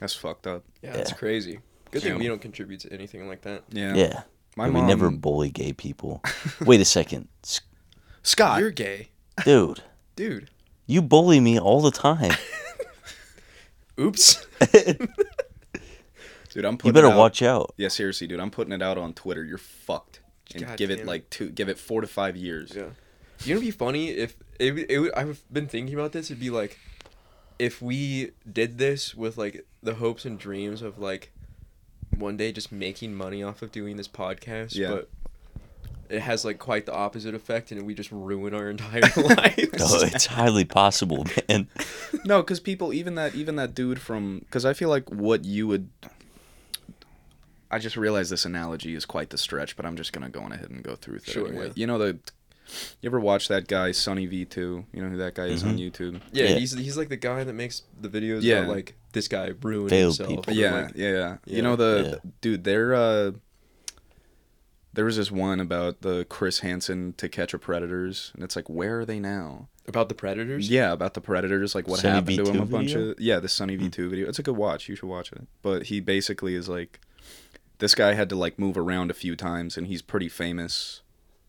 [0.00, 0.64] That's fucked up.
[0.82, 1.60] Yeah, that's crazy.
[1.92, 2.18] Good thing Yeah.
[2.18, 3.62] we don't contribute to anything like that.
[3.70, 3.94] Yeah.
[3.94, 4.22] Yeah,
[4.56, 4.86] My we mom.
[4.88, 6.20] never bully gay people.
[6.60, 7.28] Wait a second,
[8.22, 8.58] Scott.
[8.60, 9.10] You're gay,
[9.44, 9.82] dude.
[10.16, 10.50] dude.
[10.86, 12.32] You bully me all the time.
[14.00, 14.44] Oops.
[16.50, 17.72] Dude, I'm putting you better it out- watch out.
[17.78, 18.38] Yeah, seriously, dude.
[18.40, 19.42] I'm putting it out on Twitter.
[19.44, 20.20] You're fucked.
[20.54, 21.48] And God give it like two.
[21.48, 22.72] Give it four to five years.
[22.74, 22.82] Yeah.
[23.44, 26.30] You know, what'd be funny if it, would- it, I've been thinking about this.
[26.30, 26.78] It'd be like
[27.58, 31.32] if we did this with like the hopes and dreams of like
[32.16, 34.74] one day just making money off of doing this podcast.
[34.74, 34.88] Yeah.
[34.90, 35.10] But
[36.08, 39.78] it has like quite the opposite effect, and we just ruin our entire lives.
[39.78, 41.68] No, it's highly possible, man.
[42.24, 45.66] No, because people, even that, even that dude from, because I feel like what you
[45.66, 45.88] would.
[47.68, 50.52] I just realized this analogy is quite the stretch, but I'm just gonna go on
[50.52, 51.66] ahead and go through with it Sure, anyway.
[51.68, 51.72] yeah.
[51.74, 52.18] You know the,
[53.00, 54.84] you ever watch that guy Sunny V two?
[54.92, 56.04] You know who that guy is on mm-hmm.
[56.04, 56.20] YouTube?
[56.32, 56.58] Yeah, Yeah.
[56.58, 58.58] he's he's like the guy that makes the videos Yeah.
[58.58, 60.46] about like this guy ruined Failed himself.
[60.46, 60.54] people.
[60.54, 61.36] Yeah, like- yeah, yeah.
[61.46, 61.56] Yeah.
[61.56, 62.30] You know the Yeah.
[62.40, 62.64] dude.
[62.64, 63.32] There, uh,
[64.94, 68.68] there was this one about the Chris Hansen To Catch a Predators, and it's like,
[68.68, 69.68] where are they now?
[69.88, 70.70] about the predators.
[70.70, 72.56] Yeah, about the Predators, like what Sunny happened to him.
[72.58, 73.08] V2 A bunch video?
[73.10, 74.28] of yeah, the Sunny V two video.
[74.28, 74.88] It's a good watch.
[74.88, 75.42] You should watch it.
[75.60, 77.00] But he basically is like,
[77.78, 81.02] this guy had to like move around a few times, and he's pretty famous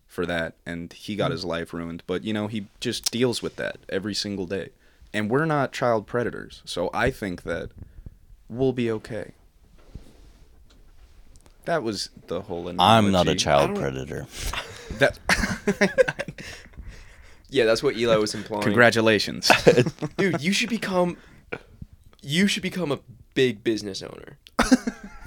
[0.07, 0.55] for that.
[0.65, 2.01] And he got his life ruined.
[2.07, 4.69] But you know, he just deals with that every single day.
[5.13, 7.69] And we're not child predators, so I think that
[8.49, 9.33] we'll be okay.
[11.65, 12.67] That was the whole.
[12.67, 13.07] Analogy.
[13.07, 14.27] I'm not a child predator.
[14.99, 15.17] That.
[17.53, 18.63] Yeah, that's what Eli was implying.
[18.63, 19.51] Congratulations.
[20.17, 20.41] dude.
[20.41, 21.17] You should become.
[22.23, 22.99] You should become a
[23.35, 24.39] big business owner.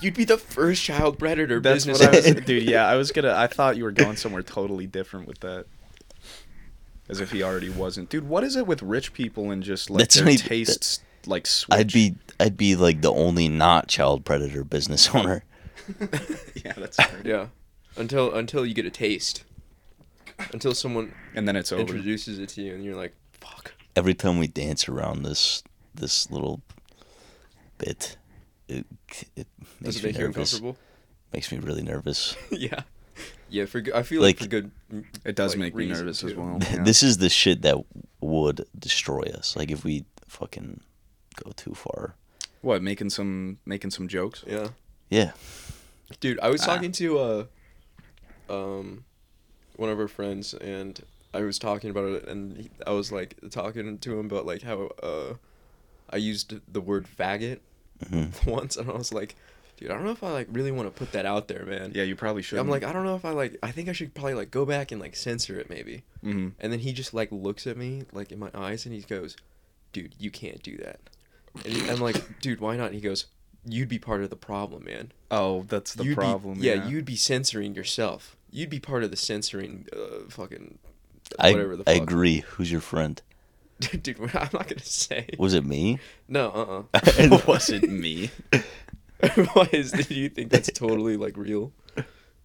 [0.01, 2.41] You'd be the first child predator That's business what I was, owner.
[2.41, 2.64] dude.
[2.64, 3.32] Yeah, I was gonna.
[3.32, 5.66] I thought you were going somewhere totally different with that.
[7.09, 8.29] As if he already wasn't, dude.
[8.29, 11.47] What is it with rich people and just like That's their not even- tastes like
[11.47, 11.79] switch?
[11.79, 15.45] I'd be I'd be like the only not child predator business owner.
[16.65, 17.21] yeah, that's fair.
[17.25, 17.47] Yeah,
[17.97, 19.45] until until you get a taste.
[20.53, 21.81] Until someone And then it's over.
[21.83, 25.63] introduces it to you, and you're like, "Fuck." Every time we dance around this
[25.95, 26.61] this little
[27.79, 28.17] bit,
[28.69, 28.85] it
[29.37, 29.47] it
[29.81, 30.55] makes Does it me make you nervous.
[30.55, 30.77] uncomfortable?
[31.33, 32.37] Makes me really nervous.
[32.51, 32.83] yeah.
[33.49, 34.70] Yeah, for good- I feel like, Like- for good.
[35.24, 36.59] It does like, make me reason, nervous as well.
[36.62, 36.82] yeah.
[36.82, 37.76] This is the shit that
[38.20, 39.55] would destroy us.
[39.57, 40.80] Like if we fucking
[41.44, 42.14] go too far.
[42.62, 44.42] what making some making some jokes.
[44.47, 44.68] Yeah.
[45.11, 45.32] Yeah.
[46.20, 46.66] Dude, I was Ah.
[46.66, 47.44] talking to uh
[48.49, 49.05] um
[49.76, 51.01] one of our friends and
[51.34, 54.62] I was talking about it and he, I was like talking to him about like
[54.62, 55.34] how uh
[56.11, 57.59] I used the word faggot
[58.11, 59.34] hmm once and I was like,
[59.77, 61.93] dude, I don't know if I like really want to put that out there, man.
[61.95, 62.59] Yeah, you probably should.
[62.59, 64.64] I'm like, I don't know if I like I think I should probably like go
[64.64, 66.05] back and like censor it maybe.
[66.22, 69.03] hmm And then he just like looks at me like in my eyes and he
[69.03, 69.37] goes,
[69.93, 71.01] "Dude, you can't do that."
[71.64, 73.27] And he, I'm like, "Dude, why not?" And he goes,
[73.64, 76.61] "You'd be part of the problem, man." oh, that's the you'd problem.
[76.61, 78.37] Be, yeah, yeah, you'd be censoring yourself.
[78.51, 80.79] You'd be part of the censoring, uh, fucking,
[81.39, 82.41] I whatever the I agree.
[82.41, 83.20] Who's your friend?
[83.81, 85.29] Dude, I'm not gonna say.
[85.39, 85.99] Was it me?
[86.29, 88.31] No, uh, uh was it me?
[89.53, 89.93] Why is?
[89.93, 91.73] Do you think that's totally like real?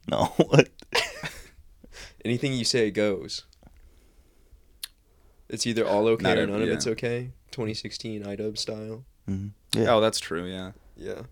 [0.09, 0.25] No.
[0.37, 0.69] What?
[2.25, 3.43] Anything you say goes.
[5.49, 6.73] It's either all okay Not or ev- none of yeah.
[6.75, 7.31] it's okay.
[7.51, 9.03] 2016 idub style.
[9.27, 9.93] hmm Yeah.
[9.95, 10.45] Oh, that's true.
[10.45, 11.23] Yeah, Yeah.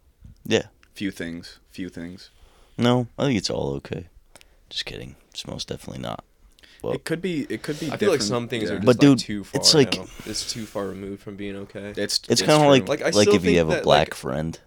[0.45, 0.63] Yeah.
[0.93, 2.29] few things, few things.
[2.77, 4.07] No, I think it's all okay.
[4.69, 5.15] Just kidding.
[5.31, 6.23] It's most definitely not.
[6.81, 7.45] Well, it could be.
[7.49, 7.87] It could be.
[7.91, 8.75] I feel like different- some things yeah.
[8.75, 9.59] are just But like dude, too far.
[9.59, 10.05] it's like- now.
[10.25, 11.93] it's too far removed from being okay.
[11.97, 12.69] It's it's kind of true.
[12.69, 14.59] like Like, I like, still if you think have a that, black like- friend,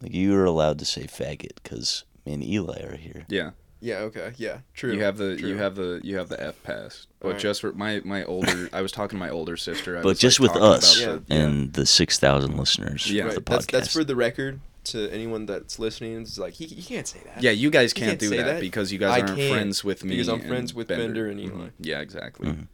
[0.00, 3.24] like you're allowed to say faggot because me and Eli are here.
[3.28, 3.50] yeah.
[3.80, 3.98] Yeah.
[3.98, 4.32] Okay.
[4.38, 4.58] Yeah.
[4.74, 4.92] True.
[4.92, 5.50] You have the True.
[5.50, 7.06] you have the you have the F pass.
[7.20, 7.40] But Alright.
[7.40, 9.96] just for my my older, I was talking to my older sister.
[9.96, 13.26] I But was, just like, with us about the- and the six thousand listeners Yeah.
[13.26, 13.44] of the podcast.
[13.50, 16.22] That's that's for the record to anyone that's listening.
[16.22, 17.40] It's like he, he can't say that.
[17.40, 18.60] Yeah, you guys can't, can't do that, that.
[18.60, 20.10] because you guys I aren't can, friends with me.
[20.16, 21.52] because I'm friends with Bender and Eli.
[21.66, 21.70] Mhm.
[21.78, 22.48] Yeah, exactly.
[22.50, 22.66] Mhm.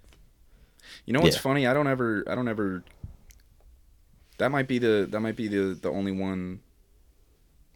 [1.05, 1.43] You know what's Yeah.
[1.43, 1.67] funny?
[1.67, 2.25] I don't ever.
[2.27, 2.83] I don't ever.
[4.39, 6.61] That might be the that might be the the only one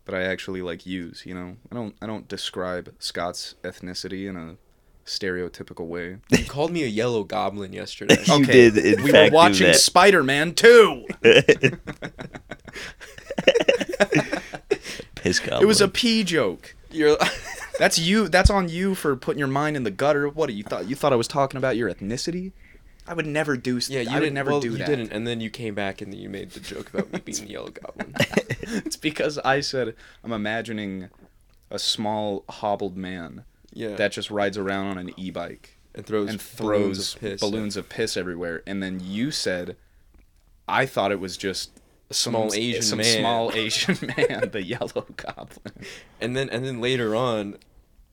[0.09, 1.25] that I actually like use.
[1.27, 4.57] You know, I don't I don't describe Scott's ethnicity in a
[5.05, 6.17] stereotypical way.
[6.31, 8.17] You called me a yellow goblin yesterday.
[8.27, 9.75] You Okay, did, in we fact, were watching.
[9.75, 11.05] Spider Man two.
[15.15, 16.75] Piss It was a pee joke.
[16.91, 17.19] You're.
[17.79, 18.29] That's you.
[18.29, 20.29] That's on you for putting your mind in the gutter.
[20.29, 20.89] What you thought?
[20.89, 22.53] You thought I was talking about your ethnicity?
[23.09, 23.81] I would never do.
[23.89, 24.87] yeah, you I would didn't, never well, do you that.
[24.87, 27.51] didn't, and then you came back and you made the joke about me being the
[27.51, 28.15] yellow goblin.
[28.49, 31.09] it's because I said I'm imagining
[31.71, 33.95] a small hobbled man Yeah.
[33.97, 37.41] that just rides around on an e-bike and throws and balloons of piss.
[37.41, 38.63] balloons of piss everywhere.
[38.67, 39.77] And then you said,
[40.69, 41.71] I thought it was just
[42.11, 43.19] A small some, Asian some man.
[43.21, 45.75] small Asian man, the yellow goblin.
[46.21, 47.57] And then and then later on,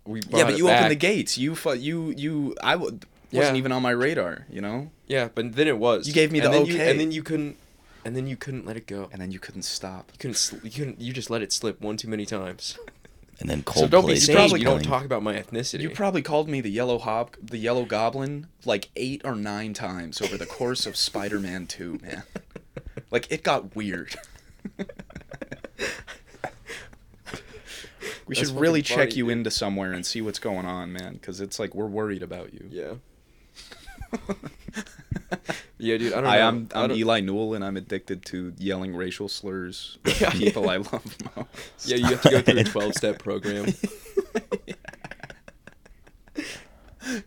[0.05, 1.37] we yeah, but it you opened the gates.
[1.37, 2.99] You fu- you you I w-
[3.35, 3.59] wasn't Yeah.
[3.59, 4.45] even on my radar.
[4.49, 6.07] You know, Yeah, but then it was.
[6.07, 6.91] You gave me and the then You, okay.
[6.91, 7.57] and then you couldn't.
[8.03, 9.09] And then you couldn't let it go.
[9.11, 10.09] and then you couldn't stop.
[10.13, 10.35] You couldn't.
[10.37, 11.01] Sl- you couldn't.
[11.01, 12.77] You just let it slip one too many times.
[13.39, 15.81] and then called so don't be Coldplay saying you don't talk about my ethnicity.
[15.81, 20.21] You probably called me the yellow hob, the yellow goblin, like eight or nine times
[20.21, 22.23] over the course of Spider-Man Two, man.
[23.11, 24.15] Like it got weird.
[28.27, 29.33] We That's should really check funny, you dude.
[29.37, 31.13] into somewhere and see what's going on, man.
[31.13, 32.67] Because it's like we're worried about you.
[32.71, 32.93] Yeah.
[35.77, 36.13] yeah, dude.
[36.13, 36.47] I don't I know.
[36.47, 39.97] am I I'm don't- Eli Newell, and I'm addicted to yelling racial slurs.
[40.05, 40.71] at Yeah, people yeah.
[40.71, 41.47] I love most.
[41.87, 43.73] Yeah, you have to go through a 12 step program.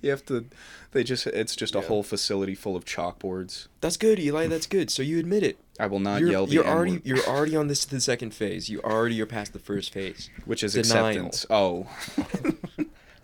[0.02, 0.44] You have to.
[0.90, 1.26] They just.
[1.28, 3.68] It's just a whole facility full of chalkboards.
[3.80, 4.48] That's good, Eli.
[4.48, 4.90] That's good.
[4.90, 5.56] So you admit it.
[5.78, 8.00] I will not you're yell the you're N-word, already you're already on this to the
[8.00, 8.68] second phase.
[8.68, 10.28] You already are past the first phase.
[10.46, 11.06] which is denial.
[11.28, 11.46] acceptance.
[11.48, 11.86] Oh.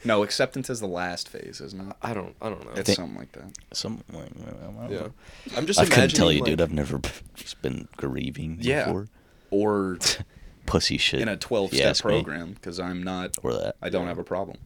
[0.04, 1.96] No, acceptance is the last phase, isn't it?
[2.02, 2.70] I don't I don't know.
[2.72, 3.44] It's Think- something like that.
[3.72, 4.98] Something like I don't yeah.
[5.00, 5.12] know.
[5.56, 6.60] I'm just I couldn't tell imagining, you, dude.
[6.60, 8.84] like- I've never b- just been grieving Yeah.
[8.86, 9.08] before.
[9.50, 9.98] Or
[10.66, 11.20] Pussy shit.
[11.20, 12.12] in a 12 you step ask me.
[12.12, 13.36] program, because I'm not.
[13.42, 13.76] Or that.
[13.82, 14.56] I don't have a problem.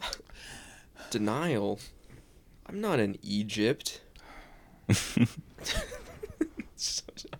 [1.10, 1.80] denial.
[2.68, 4.00] I'm not in Egypt.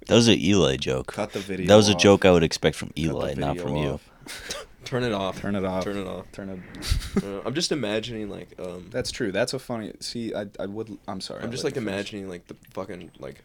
[0.06, 1.08] That was an Eli joke.
[1.12, 1.66] Cut the video.
[1.66, 2.00] That was a off.
[2.00, 3.88] joke I would expect from Cut the Eli, not video from you.
[3.90, 4.65] off.
[4.86, 5.40] Turn it off.
[5.40, 5.84] Turn it off.
[5.84, 6.32] Turn it off.
[6.32, 7.22] Turn it.
[7.22, 8.88] Uh, I'm just imagining like um.
[8.90, 9.30] That's true.
[9.32, 9.92] That's a funny.
[10.00, 10.96] See, I, I would.
[11.06, 11.40] I'm sorry.
[11.40, 11.92] I'm I'll just like you finish.
[11.94, 13.42] imagining like the fucking like.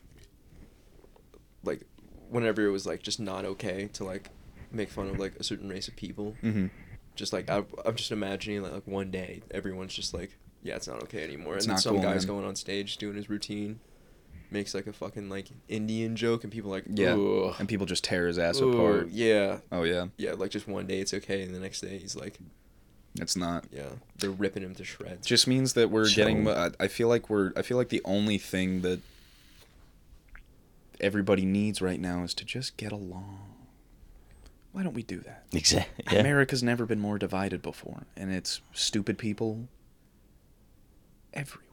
[1.64, 1.82] Like,
[2.30, 4.30] whenever it was like just not okay to like,
[4.72, 6.36] make fun of like a certain race of people.
[6.42, 6.70] Mhm.
[7.16, 10.88] Just like I, I'm just imagining like, like one day everyone's just like, yeah, it's
[10.88, 12.36] not okay anymore, It's and then some guy's man.
[12.36, 13.80] going on stage doing his routine,
[14.52, 17.14] makes like a fucking like Indian joke, and people are like, Yeah.
[17.16, 17.56] Ugh.
[17.60, 19.10] And people just tear his ass Ooh, apart.
[19.10, 20.08] Yeah, Oh yeah.
[20.18, 20.34] yeah.
[20.34, 22.40] Like just one day it's okay, and the next day he's like,
[23.20, 23.66] It's not.
[23.72, 23.90] yeah,
[24.20, 25.26] they're ripping him to shreds.
[25.28, 28.02] just means that we're So- getting I I feel like we're I feel like the
[28.06, 29.00] only thing that
[31.00, 33.48] everybody needs right now is to just get along.
[34.72, 35.46] Why don't we do that?
[35.52, 36.06] Exactly.
[36.14, 36.20] Yeah.
[36.20, 39.68] America's never been more divided before, and it's stupid people
[41.34, 41.66] everywhere.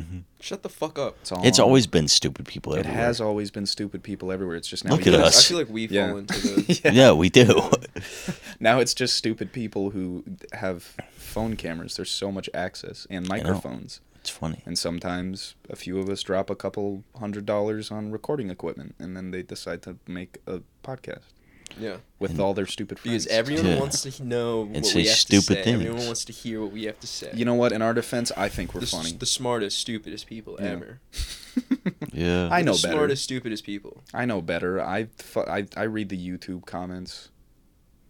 [0.00, 1.16] Hmm Shut the fuck up.
[1.20, 3.00] It's, all It's always been stupid people It everywhere.
[3.04, 4.56] has always been stupid people everywhere.
[4.56, 5.38] It's just now Look at us.
[5.38, 6.08] I feel like we Yeah.
[6.08, 6.80] fall into the.
[6.84, 6.90] yeah.
[6.92, 7.70] Yeah, we do.
[8.60, 11.96] Now it's just stupid people who have phone cameras.
[11.96, 14.00] There's so much access and microphones.
[14.20, 14.62] it's funny.
[14.66, 19.16] And sometimes a few of us drop a couple hundred dollars on recording equipment and
[19.16, 21.32] then they decide to make a podcast
[21.80, 21.96] Yeah.
[22.18, 23.24] with And- all their stupid friends.
[23.24, 23.78] Because everyone Yeah.
[23.80, 25.72] wants to know And what say we have stupid to say.
[25.72, 27.30] Everyone wants to hear what we have to say.
[27.34, 27.72] You know what?
[27.72, 29.12] In our defense, I think we're the, s- funny.
[29.12, 30.66] the smartest, stupidest people Yeah.
[30.68, 31.00] ever.
[32.12, 32.48] Yeah.
[32.50, 32.94] I know the better.
[32.94, 34.02] smartest, stupidest people.
[34.14, 34.80] I know better.
[34.80, 37.28] I, fu- I, I read the YouTube comments.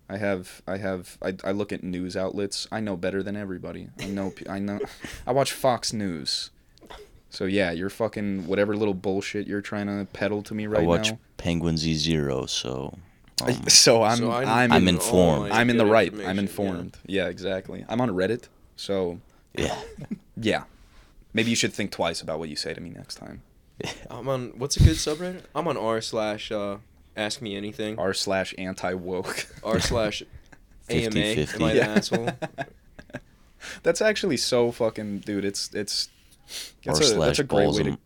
[0.08, 2.66] I have I have I, I look at news outlets.
[2.70, 3.88] I know better than everybody.
[4.00, 4.78] I know I know
[5.26, 6.50] I watch Fox News.
[7.30, 10.84] So yeah, you're fucking whatever little bullshit you're trying to peddle to me right now.
[10.84, 11.18] I watch now.
[11.38, 12.98] Penguin Z Zero, so
[13.40, 15.52] um, so I'm So I I'm I'm informed.
[15.52, 16.12] I'm in the right.
[16.26, 16.96] I'm informed.
[17.06, 17.28] Yeah.
[17.28, 17.84] exactly.
[17.88, 18.48] I'm on Reddit.
[18.76, 19.20] So
[19.56, 19.78] yeah.
[20.36, 20.64] yeah.
[21.34, 23.42] Maybe you should think twice about what you say to me next time.
[24.10, 25.42] I'm on what's a good subreddit?
[25.54, 26.78] I'm on r slash uh,
[27.16, 27.98] ask me anything.
[27.98, 29.46] R slash anti woke.
[29.64, 30.22] R slash
[30.90, 31.10] AMA.
[31.10, 31.54] 50-50.
[31.54, 32.30] Am I the asshole?
[33.82, 35.44] That's actually so fucking dude.
[35.44, 36.08] It's it's
[36.84, 37.98] that's R a, slash that's a great way to em-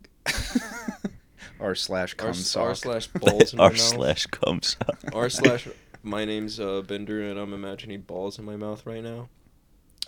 [1.59, 3.79] R slash R, cum r slash balls in my R mouth.
[3.79, 4.97] slash comes out.
[5.13, 5.67] R slash
[6.03, 9.29] my name's uh, Bender and I'm imagining balls in my mouth right now.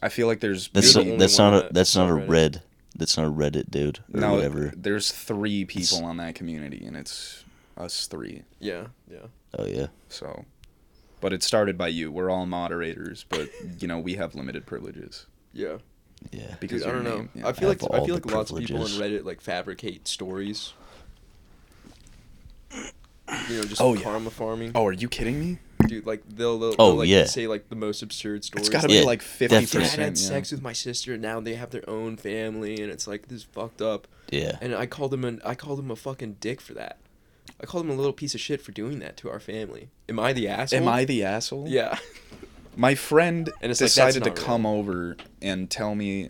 [0.01, 2.09] I feel like there's That's You're a, only that's one not a that- that's not
[2.09, 2.29] a subreddit.
[2.29, 2.63] red.
[2.95, 4.73] That's not a Reddit dude or no whatever.
[4.75, 7.43] there's three people on that community and it's
[7.77, 8.43] us three.
[8.59, 9.27] Yeah, yeah.
[9.57, 9.87] Oh yeah.
[10.09, 10.45] So
[11.21, 12.11] but it started by you.
[12.11, 15.25] We're all moderators, but you know, we have limited privileges.
[15.53, 15.77] Yeah.
[16.31, 16.55] Yeah.
[16.59, 17.17] Because Dude, I your don't know.
[17.19, 17.47] name- yeah.
[17.47, 19.21] I feel Have like I all feel the like lots of people on privileges.
[19.21, 20.73] Reddit like fabricate stories.
[22.71, 24.01] You know, just Oh, yeah.
[24.03, 24.71] karma farming.
[24.75, 25.59] Oh, are you kidding me?
[25.87, 27.25] Dude, like they'll, they'll, Oh, they'll like yeah.
[27.25, 28.67] say like the most absurd stories.
[28.67, 29.81] It's got to Yeah, be like fifty Dad definitely.
[29.85, 30.01] percent.
[30.01, 33.27] had sex with my sister, and now they have their own family, and it's like
[33.27, 34.07] this is fucked up.
[34.29, 34.57] Yeah.
[34.61, 36.97] And I called him an I called him a fucking dick for that.
[37.61, 39.89] I called him a little piece of shit for doing that to our family.
[40.07, 40.79] Am I the asshole?
[40.81, 41.67] Am I the asshole?
[41.67, 41.97] Yeah.
[42.77, 44.45] My friend And it's like, that's decided to not real.
[44.47, 46.29] come over and tell me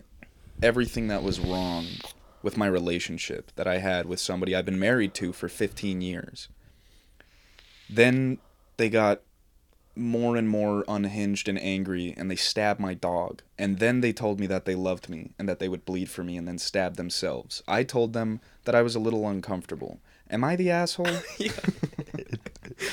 [0.62, 1.86] everything that was wrong
[2.42, 6.48] with my relationship that I had with somebody I've been married to for 15 years.
[7.88, 8.38] Then
[8.76, 9.20] they got
[9.96, 13.42] more and more unhinged and angry and they stabbed my dog.
[13.58, 16.24] And then they told me that they loved me and that they would bleed for
[16.24, 17.62] me and then stab themselves.
[17.68, 20.00] I told them that I was a little uncomfortable.
[20.30, 21.18] Am I the asshole?
[21.38, 21.52] yeah.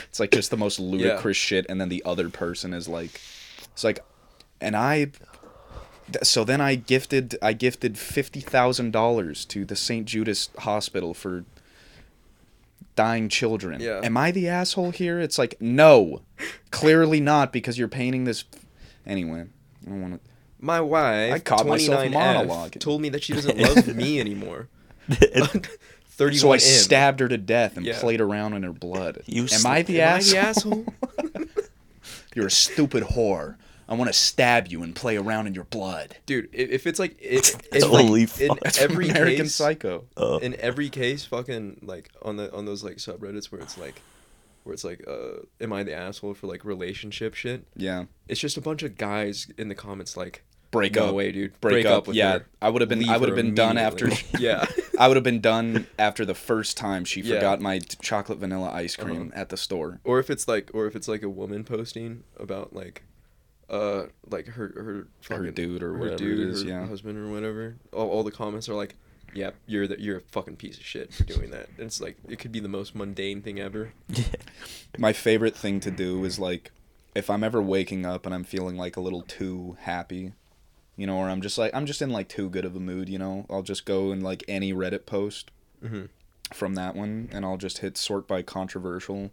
[0.09, 3.21] It's like just the most ludicrous shit, and then the other person is like,
[3.71, 4.03] it's like,
[4.59, 5.11] and I,
[6.23, 10.05] so then I gifted I gifted fifty thousand dollars to the St.
[10.05, 11.43] Judas Hospital for
[12.95, 13.79] dying children.
[13.81, 14.01] Yeah.
[14.03, 15.19] Am I the asshole here?
[15.19, 16.21] It's like no,
[16.71, 18.43] clearly not because you're painting this.
[19.05, 19.45] Anyway,
[19.85, 20.29] I don't want to.
[20.59, 22.13] My wife, I caught myself 29F,
[22.47, 22.79] monologuing.
[22.79, 24.67] told me that she doesn't love me anymore.
[25.09, 25.63] 31
[26.39, 26.59] So I M.
[26.59, 27.99] stabbed her to death and Yeah.
[27.99, 29.21] played around in her blood.
[29.27, 30.85] You Am sl- I the Am I the asshole?
[32.35, 33.55] You're a stupid whore.
[33.89, 36.17] I want to stab you and play around in your blood.
[36.25, 38.49] Dude, if it's like it, in, Holy like, in.
[38.63, 40.05] That's every American case, Psycho.
[40.17, 40.39] Oh.
[40.39, 44.01] in every case, fucking like on the on those like subreddits where it's like,
[44.63, 47.65] where it's like, uh, am I the asshole for like relationship shit?
[47.75, 48.05] Yeah.
[48.27, 51.15] It's just a bunch of guys in the comments like, Break no up.
[51.15, 52.07] way, dude, Break, up.
[52.07, 52.39] with yeah.
[52.39, 52.45] her.
[52.61, 52.99] I would have been.
[52.99, 54.09] Leave I would have been done after.
[54.37, 54.65] yeah.
[54.99, 57.35] I would have been done after the first time she Yeah.
[57.35, 59.41] forgot my chocolate vanilla ice cream Uh-huh.
[59.41, 60.01] at the store.
[60.03, 63.03] or if it's like or if it's like a woman posting about like
[63.69, 66.87] uh like her her fucking, dude or her whatever it dude, is, her yeah.
[66.87, 68.95] husband or whatever all, all the comments are like
[69.33, 72.17] yep you're the you're a fucking piece of shit for doing that and it's like
[72.29, 73.91] it could be the most mundane thing ever
[74.97, 76.71] My favorite thing to do is like
[77.15, 80.33] if I'm ever waking up and I'm feeling like a little too happy,
[80.95, 83.09] you know, or I'm just like I'm just in like too good of a mood,
[83.09, 85.51] you know, I'll just go and like any Reddit post
[85.83, 86.05] mm-hmm.
[86.53, 89.31] from that one and I'll just hit sort by controversial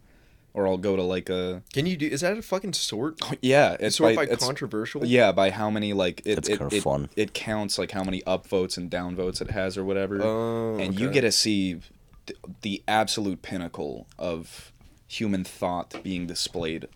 [0.55, 3.77] or I'll go to like a can you do is that a fucking sort yeah,
[3.79, 6.81] it's sort by, it's- controversial Yeah, by how many like it That's it, kinda it,
[6.81, 7.09] fun.
[7.15, 10.21] it counts like how many upvotes and downvotes it has or whatever.
[10.23, 11.79] oh and you get to see
[12.25, 14.71] th- the absolute pinnacle of
[15.07, 16.87] human thought being displayed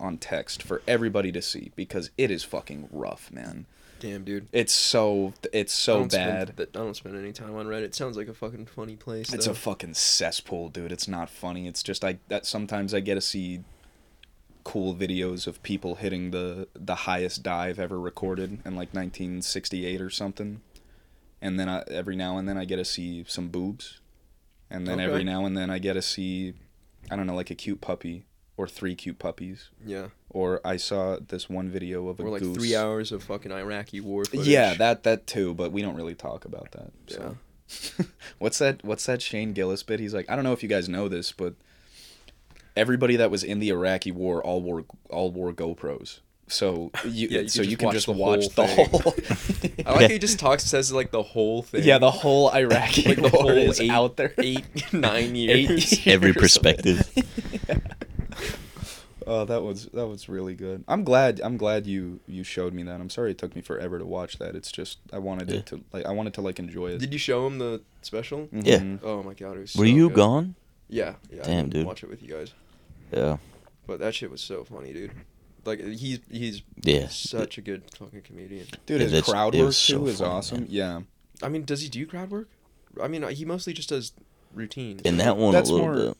[0.00, 3.66] on text for everybody to see because it is fucking rough, man.
[4.02, 6.56] Damn dude It's so it's so spend bad.
[6.56, 7.82] that I don't spend any time on Reddit.
[7.82, 9.32] It sounds like a fucking funny place.
[9.32, 9.52] It's though.
[9.52, 10.90] a fucking cesspool, dude.
[10.90, 11.68] It's not funny.
[11.68, 13.60] It's just I that sometimes I get to see
[14.64, 20.10] cool videos of people hitting the the highest dive ever recorded in like 1968 or
[20.10, 20.60] something.
[21.40, 24.00] And then I, every now and then I get to see some boobs.
[24.68, 26.54] And then every now and then I get to see
[27.08, 28.24] I don't know like a cute puppy
[28.56, 32.42] or three cute puppies yeah, or I saw this one video of a or like
[32.42, 32.56] goose.
[32.56, 34.24] three hours of fucking Iraqi war.
[34.24, 34.46] Footage.
[34.48, 36.90] Yeah, that that too, but we don't really talk about that.
[37.06, 37.36] So.
[37.98, 38.04] Yeah.
[38.38, 38.84] what's that?
[38.84, 40.00] What's that Shane Gillis bit?
[40.00, 41.54] He's like, I don't know if you guys know this, but
[42.76, 46.20] everybody that was in the Iraqi war all wore all wore GoPros.
[46.48, 49.86] So you, Yeah, you so can you just can watch just the watch whole the
[49.86, 49.86] whole.
[49.86, 51.82] I like how he just talks says like the whole thing.
[51.84, 54.34] yeah, the whole Iraqi like the war whole is eight, out there.
[54.38, 56.00] eight nine Eight years.
[56.06, 56.40] Every years of it.
[56.40, 57.10] perspective.
[59.26, 60.84] Oh, that was that was really good.
[60.88, 63.00] I'm glad I'm glad you you showed me that.
[63.00, 64.54] I'm sorry it took me forever to watch that.
[64.54, 65.56] It's just I wanted Yeah.
[65.58, 66.98] it to like I wanted to like enjoy it.
[66.98, 68.48] Did you show him the special?
[68.52, 68.78] Yeah.
[68.78, 69.00] Mhm.
[69.02, 69.74] Oh my god, it was.
[69.76, 70.16] Were so you good.
[70.16, 70.54] gone?
[70.88, 71.40] Yeah, yeah.
[71.42, 71.86] I Damn, didn't dude.
[71.86, 72.52] Watch it with you guys,
[73.12, 73.38] Yeah.
[73.86, 75.12] but that shit was so funny, dude.
[75.64, 77.08] Like he's he's Yeah.
[77.08, 78.66] such a good fucking comedian.
[78.86, 80.58] Dude, Yeah, his crowd it work was so too is funny, awesome.
[80.62, 80.66] man.
[80.70, 81.00] Yeah.
[81.42, 82.48] I mean, does he do crowd work?
[83.02, 84.12] I mean, he mostly just does
[84.54, 85.00] routine.
[85.04, 86.14] In that one That's a little more-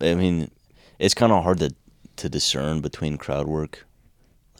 [0.00, 0.10] bit.
[0.10, 0.50] I mean,
[0.98, 1.72] it's kind of hard to
[2.16, 3.86] to discern between crowd work,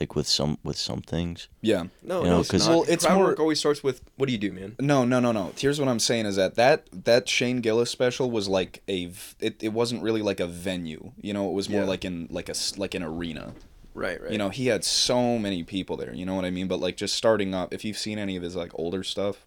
[0.01, 1.49] like with some with some things.
[1.63, 1.85] Yeah.
[2.03, 2.75] no, you no, know, it's 'cause- not.
[2.75, 4.77] Well, it's crowd more- work always starts with what do you do, man?
[4.81, 5.53] No, no, no, no.
[5.59, 9.63] Here's what I'm saying is that that that Shane Gillis special was like a it,
[9.63, 11.13] it wasn't really like a venue.
[11.21, 11.89] You know, it was more Yeah.
[11.89, 13.55] like in like a like an arena.
[13.95, 14.31] Right, right.
[14.31, 16.13] You know, he had so many people there.
[16.15, 16.69] You know what I mean?
[16.69, 19.47] But like just starting up, if you've seen any of his like older stuff,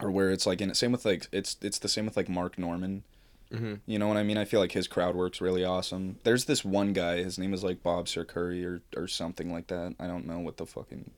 [0.00, 2.58] or where it's like in same with like it's it's the same with like Mark
[2.58, 3.02] Normand.
[3.56, 4.38] Hmm You know what I mean?
[4.38, 6.18] I feel like his crowd work's really awesome.
[6.24, 9.66] There's this one guy, his name is like Bob Sir Curry or or something like
[9.68, 9.94] that.
[9.98, 11.10] I don't know what the fucking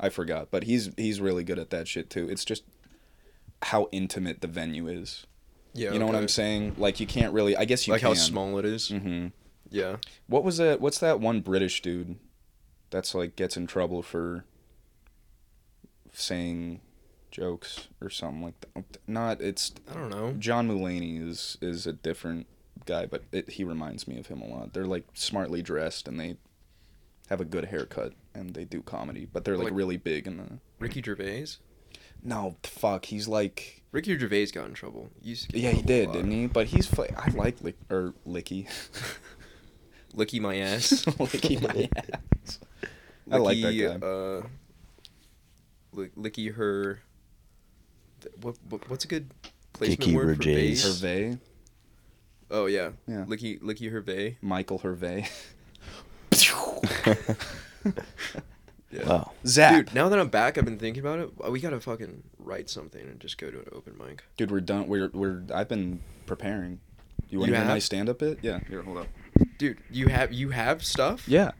[0.00, 2.28] I forgot, but he's he's really good at that shit too.
[2.28, 2.62] It's just
[3.62, 5.26] how intimate the venue is.
[5.74, 6.16] Yeah, you know what.
[6.16, 6.74] I'm saying?
[6.78, 8.08] Like you can't really I guess you like can.
[8.08, 8.90] how small it is.
[8.90, 9.28] Mm-hmm.
[9.70, 9.96] Yeah.
[10.26, 12.16] What was that what's that one British dude
[12.90, 14.44] that's like gets in trouble for
[16.12, 16.80] saying
[17.30, 18.84] jokes or something like that?
[19.06, 20.32] Not it's I don't know.
[20.38, 22.46] John Mulaney is is a different
[22.86, 24.72] guy, but it, he reminds me of him a lot.
[24.72, 26.36] They're like smartly dressed and they
[27.28, 30.36] have a good haircut and they do comedy, but they're like, Like- really big in
[30.38, 30.58] the.
[30.78, 31.46] Ricky Gervais.
[32.22, 35.10] No, fuck, he's like Ricky Gervais got in trouble.
[35.22, 36.46] He used to get yeah, he did, didn't he?
[36.46, 38.66] But he's I like Lick or Licky,
[40.16, 41.04] Licky my ass.
[41.04, 42.58] Licky my ass.
[43.30, 44.06] I like that guy.
[44.06, 44.42] Uh,
[45.94, 47.00] Licky her.
[48.20, 49.30] Th- What, what what's a good
[49.72, 50.68] placement Kicky word for Gervais.
[50.70, 50.84] bass?
[51.02, 51.38] Hervé,
[52.50, 52.90] Oh yeah.
[53.06, 53.24] Yeah.
[53.28, 54.36] Licky Licky Hervey.
[54.42, 55.28] Michael Hervé,
[58.90, 59.06] Yeah.
[59.06, 59.32] Wow.
[59.46, 59.86] Zach.
[59.86, 61.30] Dude, now that I'm back, I've been thinking about it.
[61.46, 64.24] uh, We gotta fucking write something and just go to an open mic.
[64.38, 64.86] Dude, we're done.
[64.88, 65.42] We're we're.
[65.54, 66.80] I've been preparing.
[67.28, 68.38] You want You to hear my stand up bit?
[68.40, 68.60] Yeah.
[68.66, 69.08] Here, hold up.
[69.58, 71.28] Dude, you have you have stuff?
[71.28, 71.50] Yeah.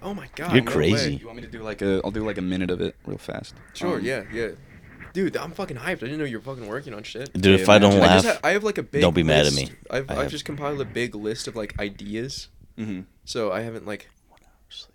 [0.00, 0.52] Oh my god.
[0.54, 1.10] You're no crazy.
[1.10, 1.16] way.
[1.20, 2.00] You want me to do like a?
[2.04, 3.56] I'll do like a minute of it, real fast.
[3.74, 3.96] Sure.
[3.96, 4.22] Um, yeah.
[4.32, 4.50] Yeah.
[5.16, 5.86] Dude, I'm fucking hyped.
[5.88, 7.32] I didn't know you were fucking working on shit.
[7.32, 8.04] Dude, Yeah, if I don't imagine.
[8.10, 9.00] I laugh, just ha- I have like a big.
[9.00, 9.70] don't be mad at list.
[9.70, 9.76] me.
[9.90, 12.48] I've I I've have- just compiled a big list of like ideas.
[12.78, 13.00] Mm-hmm.
[13.24, 14.10] So I haven't like.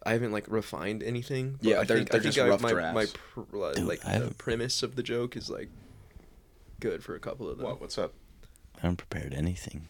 [0.05, 1.53] I haven't like refined anything.
[1.53, 2.93] but Yeah, I they're- think, they're I think just I, rough my, drafts.
[2.93, 3.05] My
[3.43, 5.69] pr- like, Dude, like I the haven't- premise of the joke is like
[6.79, 7.65] good for a couple of them.
[7.65, 7.81] What?
[7.81, 8.13] What's up?
[8.77, 9.87] I haven't prepared anything.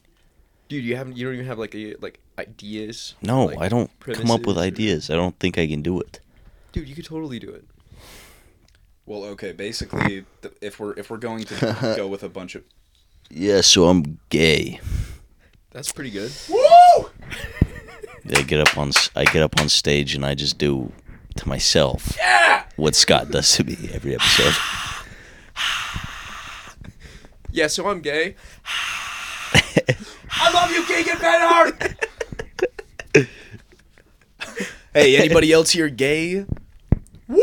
[0.69, 1.17] Dude, you haven't.
[1.17, 3.15] You don't even have like a like ideas.
[3.21, 5.09] No, like, I don't come up with premises or- ideas.
[5.09, 6.21] I don't think I can do it.
[6.71, 7.65] Dude, you could totally do it.
[9.05, 9.51] Well, okay.
[9.51, 12.63] Basically, th- if we're if we're going to go with a bunch of
[13.29, 14.79] Yeah, so I'm gay.
[15.71, 16.31] That's pretty good.
[18.35, 20.91] I get up on s- I get up on stage and I just do
[21.37, 22.17] to myself
[22.75, 24.53] what Scott does to me every episode.
[27.53, 28.35] Yeah, so I'm gay.
[30.31, 31.97] I love you, Keegan Benhart.
[34.93, 36.45] Hey, anybody else here gay?
[37.27, 37.41] Woo!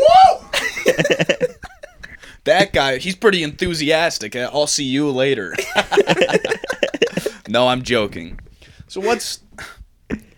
[2.49, 4.35] That guy, he's pretty enthusiastic.
[4.35, 5.55] I'll see you later.
[7.47, 8.39] no, I'm joking.
[8.87, 9.41] So what's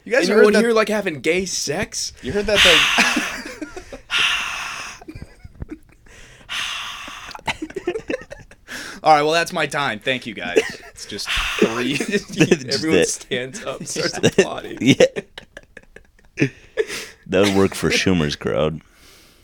[0.03, 0.59] you guys heard that?
[0.59, 2.12] here like having gay sex?
[2.22, 3.99] You heard that thing?
[9.03, 9.99] All right, well that's my time.
[9.99, 10.59] Thank you guys.
[10.89, 11.93] It's just three.
[12.74, 14.80] Everyone that- stands up, starts applauding.
[14.82, 15.05] yeah.
[17.28, 18.82] That would work for Schumer's crowd.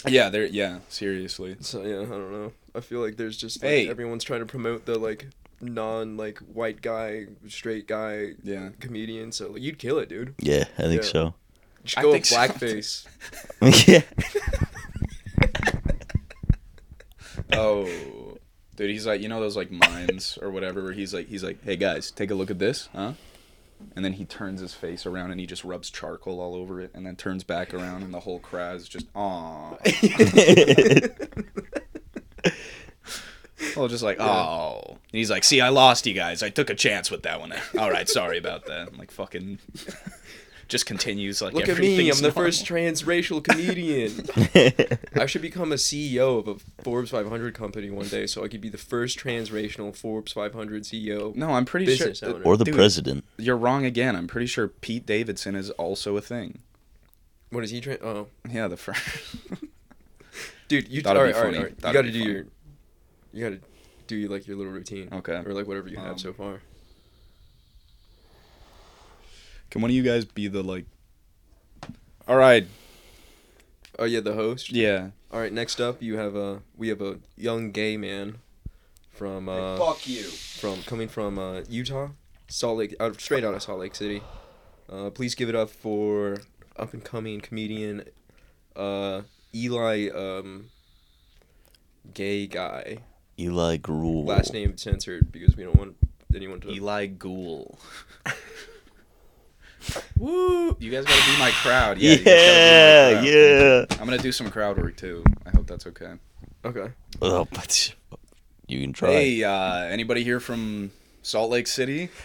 [0.06, 0.46] Yeah, there.
[0.46, 1.56] Yeah, seriously.
[1.62, 2.52] So yeah, I don't know.
[2.76, 3.90] I feel like there's just like, Hey.
[3.90, 5.28] everyone's trying to promote the like
[5.62, 8.70] non like white guy, straight guy Yeah.
[8.80, 9.32] comedian.
[9.32, 10.36] So like, you'd kill it, dude.
[10.40, 11.10] Yeah, I think Yeah.
[11.10, 11.34] so.
[11.84, 12.36] Just I go with think so.
[12.38, 13.08] blackface.
[13.88, 14.02] yeah.
[17.54, 17.86] Oh,
[18.76, 21.64] dude, he's like, you know those like mines or whatever, where he's like, he's like,
[21.64, 23.14] hey guys, take a look at this, huh?
[23.98, 26.92] And then he turns his face around and he just rubs charcoal all over it,
[26.94, 29.76] and then turns back around and the whole crowd is just, aw.
[33.76, 34.84] Well, just like, oh.
[34.90, 36.44] And he's like, see, I lost you guys.
[36.44, 37.54] I took a chance with that one.
[37.80, 38.90] All right, sorry about that.
[38.90, 39.58] I'm like, fucking.
[40.68, 41.54] Just continues like.
[41.54, 42.92] Look at me, I'm everything's the first normal.
[42.92, 44.98] transracial comedian.
[45.22, 48.62] I should become a CEO of a Forbes 500 company one day, so I could
[48.62, 51.36] be the first transracial Forbes 500 CEO.
[51.36, 52.12] No, I'm pretty sure.
[52.24, 52.44] owner.
[52.44, 53.24] or the Dude, president.
[53.38, 54.16] You're wrong again.
[54.16, 56.60] I'm pretty sure Pete Davidson is also a thing.
[57.50, 57.80] What is he?
[57.80, 59.02] Tra- oh, Yeah, the first.
[60.68, 61.02] dude, you.
[61.02, 61.58] Thought all it'd right, be all right, funny.
[61.58, 61.76] all right.
[61.88, 62.46] You got to do be your.
[63.34, 63.68] You got to
[64.08, 65.10] do like your little routine.
[65.12, 65.42] Okay.
[65.46, 66.62] Or like whatever you Um, have so far.
[69.70, 70.86] Can one of you guys be the like?
[72.28, 72.68] All right.
[74.00, 74.72] Oh yeah, the host.
[74.72, 75.10] Yeah.
[75.32, 78.38] All right, next up you have a we have a young gay man
[79.12, 80.24] from uh fuck you.
[80.24, 82.10] from coming from uh, Utah,
[82.48, 84.22] Salt Lake, out straight out of Salt Lake City.
[84.90, 86.38] Uh, please give it up for
[86.78, 88.04] up and coming comedian
[88.76, 89.22] uh,
[89.54, 90.70] Eli um,
[92.14, 93.00] gay guy.
[93.40, 94.26] Eli Gruel.
[94.26, 95.98] Last name censored because we don't want
[96.34, 96.70] anyone to.
[96.70, 97.78] Eli Ghoul.
[100.18, 100.76] Woo!
[100.80, 101.98] You guys gotta be my crowd.
[101.98, 102.12] Yeah.
[102.12, 103.26] you guys gotta Yeah, crowd.
[103.26, 103.86] yeah.
[104.02, 105.24] I'm gonna do some crowd work too.
[105.46, 106.14] I hope that's okay.
[106.66, 106.92] Okay.
[107.22, 107.94] Oh, but
[108.68, 109.12] you can try.
[109.12, 112.10] Hey, uh, anybody here from Salt Lake City?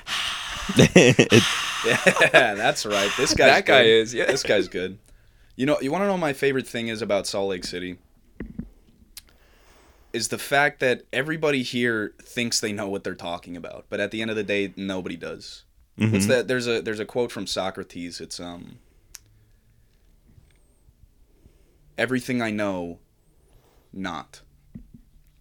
[1.85, 3.11] Yeah, that's right.
[3.17, 3.89] This guy's that guy good.
[3.91, 4.27] is yeah.
[4.27, 4.99] This guy's good.
[5.57, 7.99] You know, you want to know what my favorite thing is about Salt Lake City?
[10.13, 14.11] Is the fact that everybody here thinks they know what they're talking about, but at
[14.13, 15.65] the end of the day, nobody does.
[15.97, 16.29] What's Mhm.
[16.29, 16.49] that?
[16.49, 18.21] There's a there's a quote from Socrates.
[18.21, 18.79] It's um.
[21.99, 22.99] Everything I know,
[23.93, 24.41] not.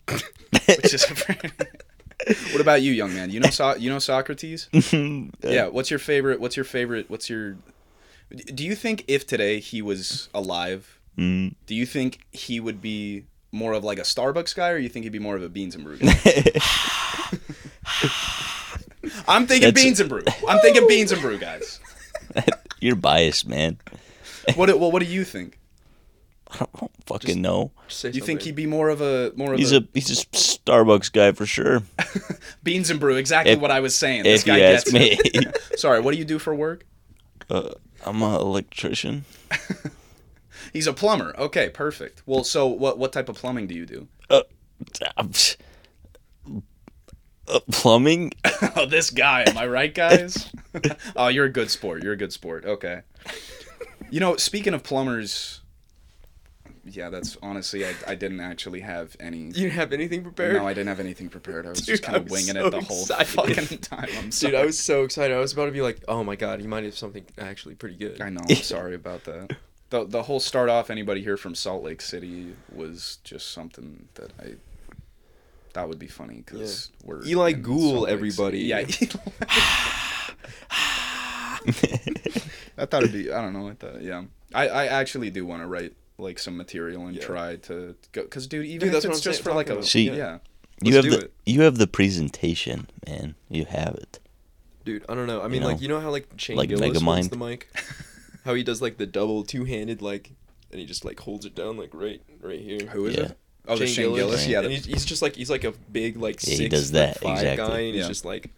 [0.09, 1.05] Which is.
[2.51, 3.29] what about you, young man?
[3.31, 4.67] You know so- you know Socrates?
[5.43, 7.57] yeah what's your favorite what's your favorite what's your
[8.53, 11.55] do you think if today he was alive Mm.
[11.65, 15.03] do you think he would be more of like a starbucks guy or you think
[15.03, 16.13] he'd be more of a beans and brew guy?
[19.27, 20.23] i'm thinking That's- beans and brew.
[20.47, 21.79] I'm thinking beans and brew guys.
[22.79, 23.77] You're biased, man.
[24.55, 25.57] what do, well what do you think?
[26.53, 27.71] I don't fucking Just- know.
[27.87, 30.09] Just say you think he'd be more of a more of He's a, a he's
[30.09, 31.83] a Starbucks guy for sure.
[32.63, 34.23] beans and brew exactly If- what i was saying.
[34.23, 34.93] this If guy you ask gets
[35.35, 35.45] me,
[35.77, 36.85] sorry what do you do for work?
[37.49, 37.71] Uh,
[38.05, 39.25] I'm an electrician.
[40.73, 41.35] he's a plumber.
[41.37, 42.21] Okay perfect.
[42.25, 44.07] Well so what what type of plumbing do you do?
[44.29, 44.41] Uh,
[45.17, 45.57] I'm s-
[47.51, 48.31] uh, plumbing.
[48.75, 49.43] oh, this guy.
[49.47, 50.51] Am I right, guys?
[51.15, 52.03] oh, you're a good sport.
[52.03, 52.65] You're a good sport.
[52.65, 53.01] Okay.
[54.09, 55.61] You know, speaking of plumbers,
[56.83, 59.37] yeah, that's honestly, I, I didn't actually have any.
[59.37, 60.55] You didn't have anything prepared.
[60.55, 61.65] No, I didn't have anything prepared.
[61.65, 63.27] I was Dude, just kind of winging so it the whole excited.
[63.27, 64.09] fucking time.
[64.17, 64.51] I'm sorry.
[64.51, 65.35] Dude, I was so excited.
[65.35, 67.95] I was about to be like, "Oh my god, he might have something actually pretty
[67.95, 68.41] good." I know.
[68.49, 69.55] I'm sorry about that.
[69.91, 70.89] The the whole start off.
[70.89, 74.55] Anybody here from Salt Lake City was just something that I.
[75.73, 78.59] That would be funny because we're Eli in Ghoul, everybody.
[78.59, 78.79] Yeah.
[82.77, 83.31] I thought it'd be.
[83.31, 83.67] I don't know.
[83.69, 84.01] I thought.
[84.01, 84.23] Yeah.
[84.53, 87.21] I I actually do want to write like some material and Yeah.
[87.23, 89.75] try to go because dude even Dude, if that's it's just saying- for like a
[89.75, 89.87] talking about.
[89.87, 90.39] See, yeah
[90.83, 91.33] you Let's have the it.
[91.45, 93.35] you have the presentation, man.
[93.49, 94.19] You have it.
[94.83, 95.41] Dude, I don't know.
[95.43, 95.67] I mean, know?
[95.67, 97.69] like you know how like Shane Like Gillis holds the mic,
[98.45, 100.31] how he does like the double two-handed like,
[100.71, 102.79] and he just like holds it down like right right here.
[102.87, 103.23] Who is Yeah.
[103.25, 103.37] it?
[103.67, 104.41] Oh, the Shane Gillis.
[104.41, 104.49] Right.
[104.49, 106.87] Yeah, and he's, he's just like he's like a big like Yeah, he six does
[106.91, 107.67] foot that, five exactly.
[107.67, 108.51] guy, and he's just like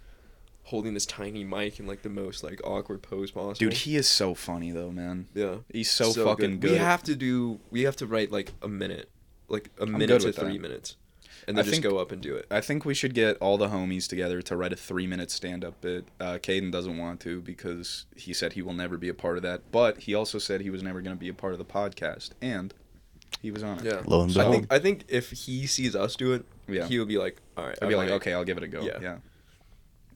[0.64, 3.54] holding this tiny mic in like the most like awkward pose possible.
[3.54, 5.28] dude, he is so funny though, man.
[5.34, 6.72] yeah, He's so, fucking good.
[6.72, 7.60] We have to do.
[7.70, 9.10] We have to write like a minute,
[9.50, 10.42] like a minute to with that.
[10.46, 10.96] three minutes,
[11.48, 12.48] and then I just think- go up and do it.
[12.50, 15.66] I think we should get all the homies together to write a three minute stand
[15.66, 16.06] up bit.
[16.20, 19.44] Uh, Caden doesn't want to because he said he will never be a part of
[19.44, 19.70] that.
[19.72, 22.32] But he also said he was never going to be a part of the podcast.
[22.42, 22.74] And
[23.42, 23.86] he was on it.
[23.86, 24.02] Yeah.
[24.06, 24.56] Lo and I behold.
[24.56, 26.86] think I think if he sees us do it, Yeah.
[26.88, 27.78] he would be like, all right.
[27.82, 28.82] I'd be I like, okay, I'll give it a go.
[28.82, 29.00] Yeah.
[29.02, 29.18] Yeah.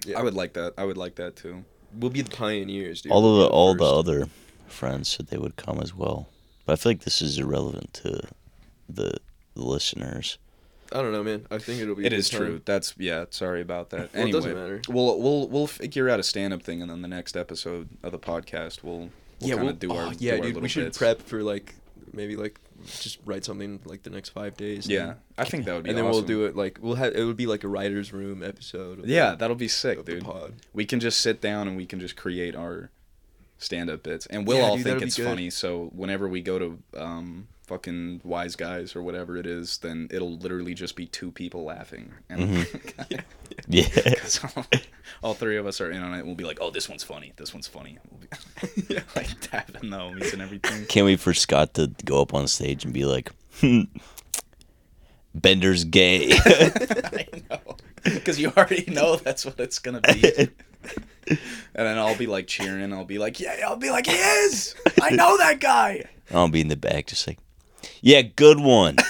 [0.06, 0.20] Yeah.
[0.20, 0.74] I would like that.
[0.78, 1.66] I would like that too.
[1.98, 3.12] We'll be the pioneers, dude.
[3.12, 3.94] all of be the all the first.
[3.94, 4.30] other
[4.68, 6.28] friends said they would come as well,
[6.66, 8.22] but I feel like this is irrelevant to
[8.90, 9.14] the,
[9.56, 10.38] the listeners.
[10.92, 11.46] I don't know, man.
[11.52, 12.04] I think it'll be.
[12.04, 12.40] a It good is time.
[12.40, 12.62] true.
[12.64, 13.26] That's yeah.
[13.32, 13.98] Sorry about that.
[13.98, 14.82] Well, it anyway, doesn't matter.
[14.88, 18.12] we'll we'll we'll figure out a stand up thing, and then the next episode of
[18.14, 19.10] the podcast, we'll, we'll
[19.40, 20.46] yeah, kind we'll, of do our oh, do yeah, our dude.
[20.46, 20.98] little We should bits.
[20.98, 21.76] prep for like
[22.14, 24.88] maybe like just write something like the next five days.
[24.88, 25.90] Yeah, I think that would be.
[25.90, 26.20] and then awesome.
[26.20, 29.06] we'll do it like we'll have it would be like a writers' room episode.
[29.06, 30.26] Yeah, the, that'll be sick, dude.
[30.74, 32.92] We can just sit down and we can just create our
[33.58, 35.50] stand-up bits, and we'll Yeah, all dude, think it's funny.
[35.50, 40.38] So whenever we go to um fucking wise guys or whatever it is, then it'll
[40.38, 43.22] literally just be two people laughing, and Mhm.
[43.70, 44.66] Yeah, 'cause all,
[45.24, 46.26] all three of us are in on it.
[46.26, 47.34] We'll be like, "Oh, this one's funny.
[47.38, 48.22] This one's funny." We'll
[48.88, 50.86] be like tapping the homies and everything.
[50.86, 53.82] can't wait for Scott to go up on stage and be like, "Hmm,
[55.36, 60.50] "Bender's gay." I know, because you already know that's what it's gonna be.
[61.30, 61.40] And
[61.86, 62.94] then I'll be like cheering.
[62.94, 64.76] I'll be like, "Yeah!" I'll be like, "He is!
[65.02, 67.40] I know that guy." I'll be in the back, just like,
[68.02, 68.98] "Yeah, good one."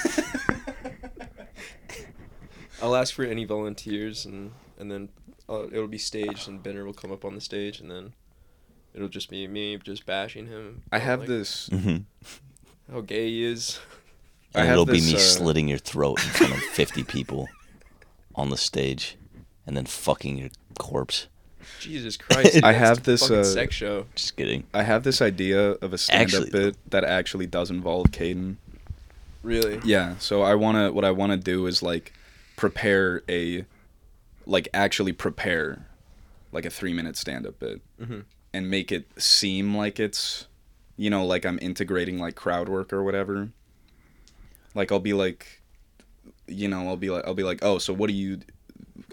[2.82, 5.10] I'll ask for any volunteers and and then
[5.50, 8.14] uh, it'll be staged and Bender will come up on the stage and then
[8.94, 10.84] it'll just be me just bashing him.
[10.92, 11.70] I have like, this.
[11.70, 12.04] Mhm.
[12.92, 13.80] how gay he is.
[14.56, 17.48] I And have it'll be me uh, slitting your throat in front of fifty people
[18.36, 19.18] on the stage,
[19.66, 21.28] and then fucking your corpse.
[21.80, 22.60] Jesus Christ!
[22.64, 24.06] I have this, fucking uh, sex show.
[24.16, 24.64] Just kidding.
[24.74, 28.56] I have this idea of a stand-up Actually- bit that actually does involve Caden.
[29.44, 29.80] Really?
[29.86, 30.16] Yeah.
[30.20, 30.92] So I wanna.
[30.92, 32.14] What I wanna do is like
[32.56, 33.66] prepare a,
[34.46, 35.86] like actually prepare,
[36.52, 38.24] like a three-minute stand-up bit, Mhm.
[38.54, 40.48] and make it seem like it's,
[40.98, 43.50] you know, like I'm integrating like crowd work or whatever.
[44.74, 45.62] Like I'll be like,
[46.48, 48.40] you know, I'll be like, I'll be like, oh, so what do you?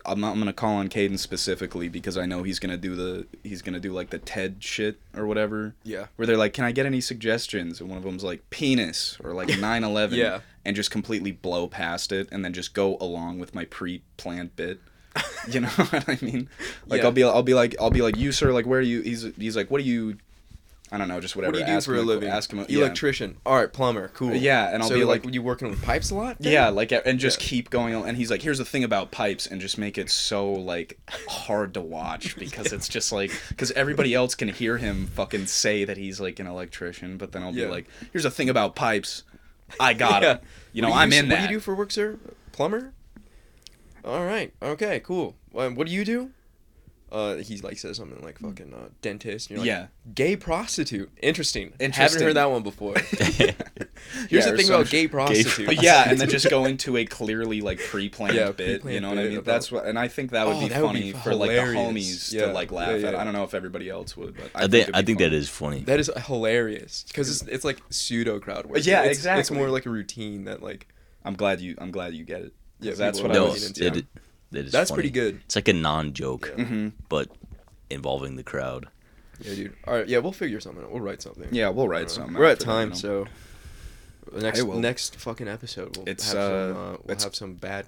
[0.06, 0.32] I'm not.
[0.32, 3.26] I'm gonna call on Caden specifically because I know he's gonna do the.
[3.42, 6.06] He's gonna do like the TED shit or whatever Yeah.
[6.16, 9.32] where they're like, "Can I get any suggestions?" And one of them's like, "Penis" or
[9.32, 10.40] like 9/11, Yeah.
[10.64, 14.80] and just completely blow past it and then just go along with my pre-planned bit.
[15.48, 16.48] You know what I mean?
[16.86, 17.06] Like Yeah.
[17.06, 19.26] I'll be, I'll be like, I'll be like, "You sir, like, where are you?" He's,
[19.36, 20.16] he's like, "What do you?"
[20.92, 21.52] I don't know, just whatever.
[21.52, 22.28] What do you do ask for him a living?
[22.28, 22.60] Ask him.
[22.60, 22.80] a- yeah.
[22.80, 23.38] Electrician.
[23.44, 24.08] All right, plumber.
[24.14, 24.34] Cool.
[24.34, 26.36] Yeah, and I'll so be like, like- you working with pipes a lot?
[26.40, 27.48] Yeah, like, and just Yeah.
[27.48, 28.06] keep going on.
[28.06, 31.74] And he's like, "Here's the thing about pipes," and just make it so like hard
[31.74, 35.96] to watch because it's just like because everybody else can hear him fucking say that
[35.96, 37.64] he's like an electrician, but then I'll Yeah.
[37.64, 39.24] be like, "Here's the thing about pipes,
[39.80, 40.32] I got Yeah.
[40.34, 40.42] it.
[40.74, 42.18] You know, What do I'm do in What that." do you do for work, sir?
[42.52, 42.92] Plumber.
[44.04, 44.52] All right.
[44.62, 45.00] Okay.
[45.00, 45.34] Cool.
[45.56, 46.30] Um, what do you do?
[47.14, 49.48] Uh, he like says something like fucking uh, dentist.
[49.48, 49.86] You're like, Yeah.
[50.14, 51.10] Gay prostitute.
[51.22, 51.72] Interesting.
[51.78, 52.94] Haven't heard that one before.
[54.28, 55.66] Here's Yeah, the thing about gay prostitute.
[55.66, 58.68] But yeah, and then just go into a clearly like pre-planned Yeah, bit.
[58.68, 59.32] You pre-planned know what I mean?
[59.34, 61.34] about- That's what, and I think that would Oh, be that would funny be for
[61.34, 63.12] like the homies Yeah, to like laugh yeah, at.
[63.14, 63.20] yeah.
[63.20, 65.30] I don't know if everybody else would, but I, I think it'd I think funny.
[65.30, 65.80] that is funny.
[65.84, 68.84] That is hilarious because it's, it's like pseudo crowd work.
[68.84, 70.88] Yeah, It's- It's more like a routine that like
[71.24, 71.74] I'm glad you.
[71.78, 72.52] I'm glad you get it.
[72.80, 73.78] Yeah, that's people what I are no, was.
[73.80, 74.06] looking it,
[74.56, 74.96] it is that's funny.
[74.96, 75.40] pretty good.
[75.44, 76.64] It's like a non-joke, Yeah.
[76.64, 77.28] hmm but
[77.90, 78.88] involving the crowd.
[79.40, 79.74] Yeah, dude.
[79.86, 80.08] All right.
[80.08, 80.84] Yeah, we'll figure something.
[80.84, 80.92] out.
[80.92, 81.48] We'll write something.
[81.52, 82.34] Yeah, we'll write don't something.
[82.34, 83.26] We're out at for time, them, so
[84.32, 87.34] the next Hey, next fucking episode we'll It's, have some, uh, uh, we'll it's- have
[87.34, 87.86] some bad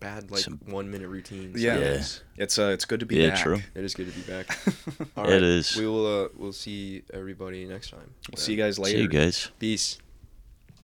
[0.00, 1.60] bad like Some- one minute routines.
[1.62, 1.78] Yeah.
[1.78, 2.02] Yeah.
[2.36, 3.42] It's uh, it's good to be Yeah, back.
[3.42, 3.60] true.
[3.74, 4.58] It is good to be back.
[4.98, 5.76] we'll All It is.
[5.76, 8.10] We will uh we'll see everybody next time.
[8.30, 8.96] We'll see you guys later.
[8.98, 9.50] See you guys.
[9.58, 9.98] Peace.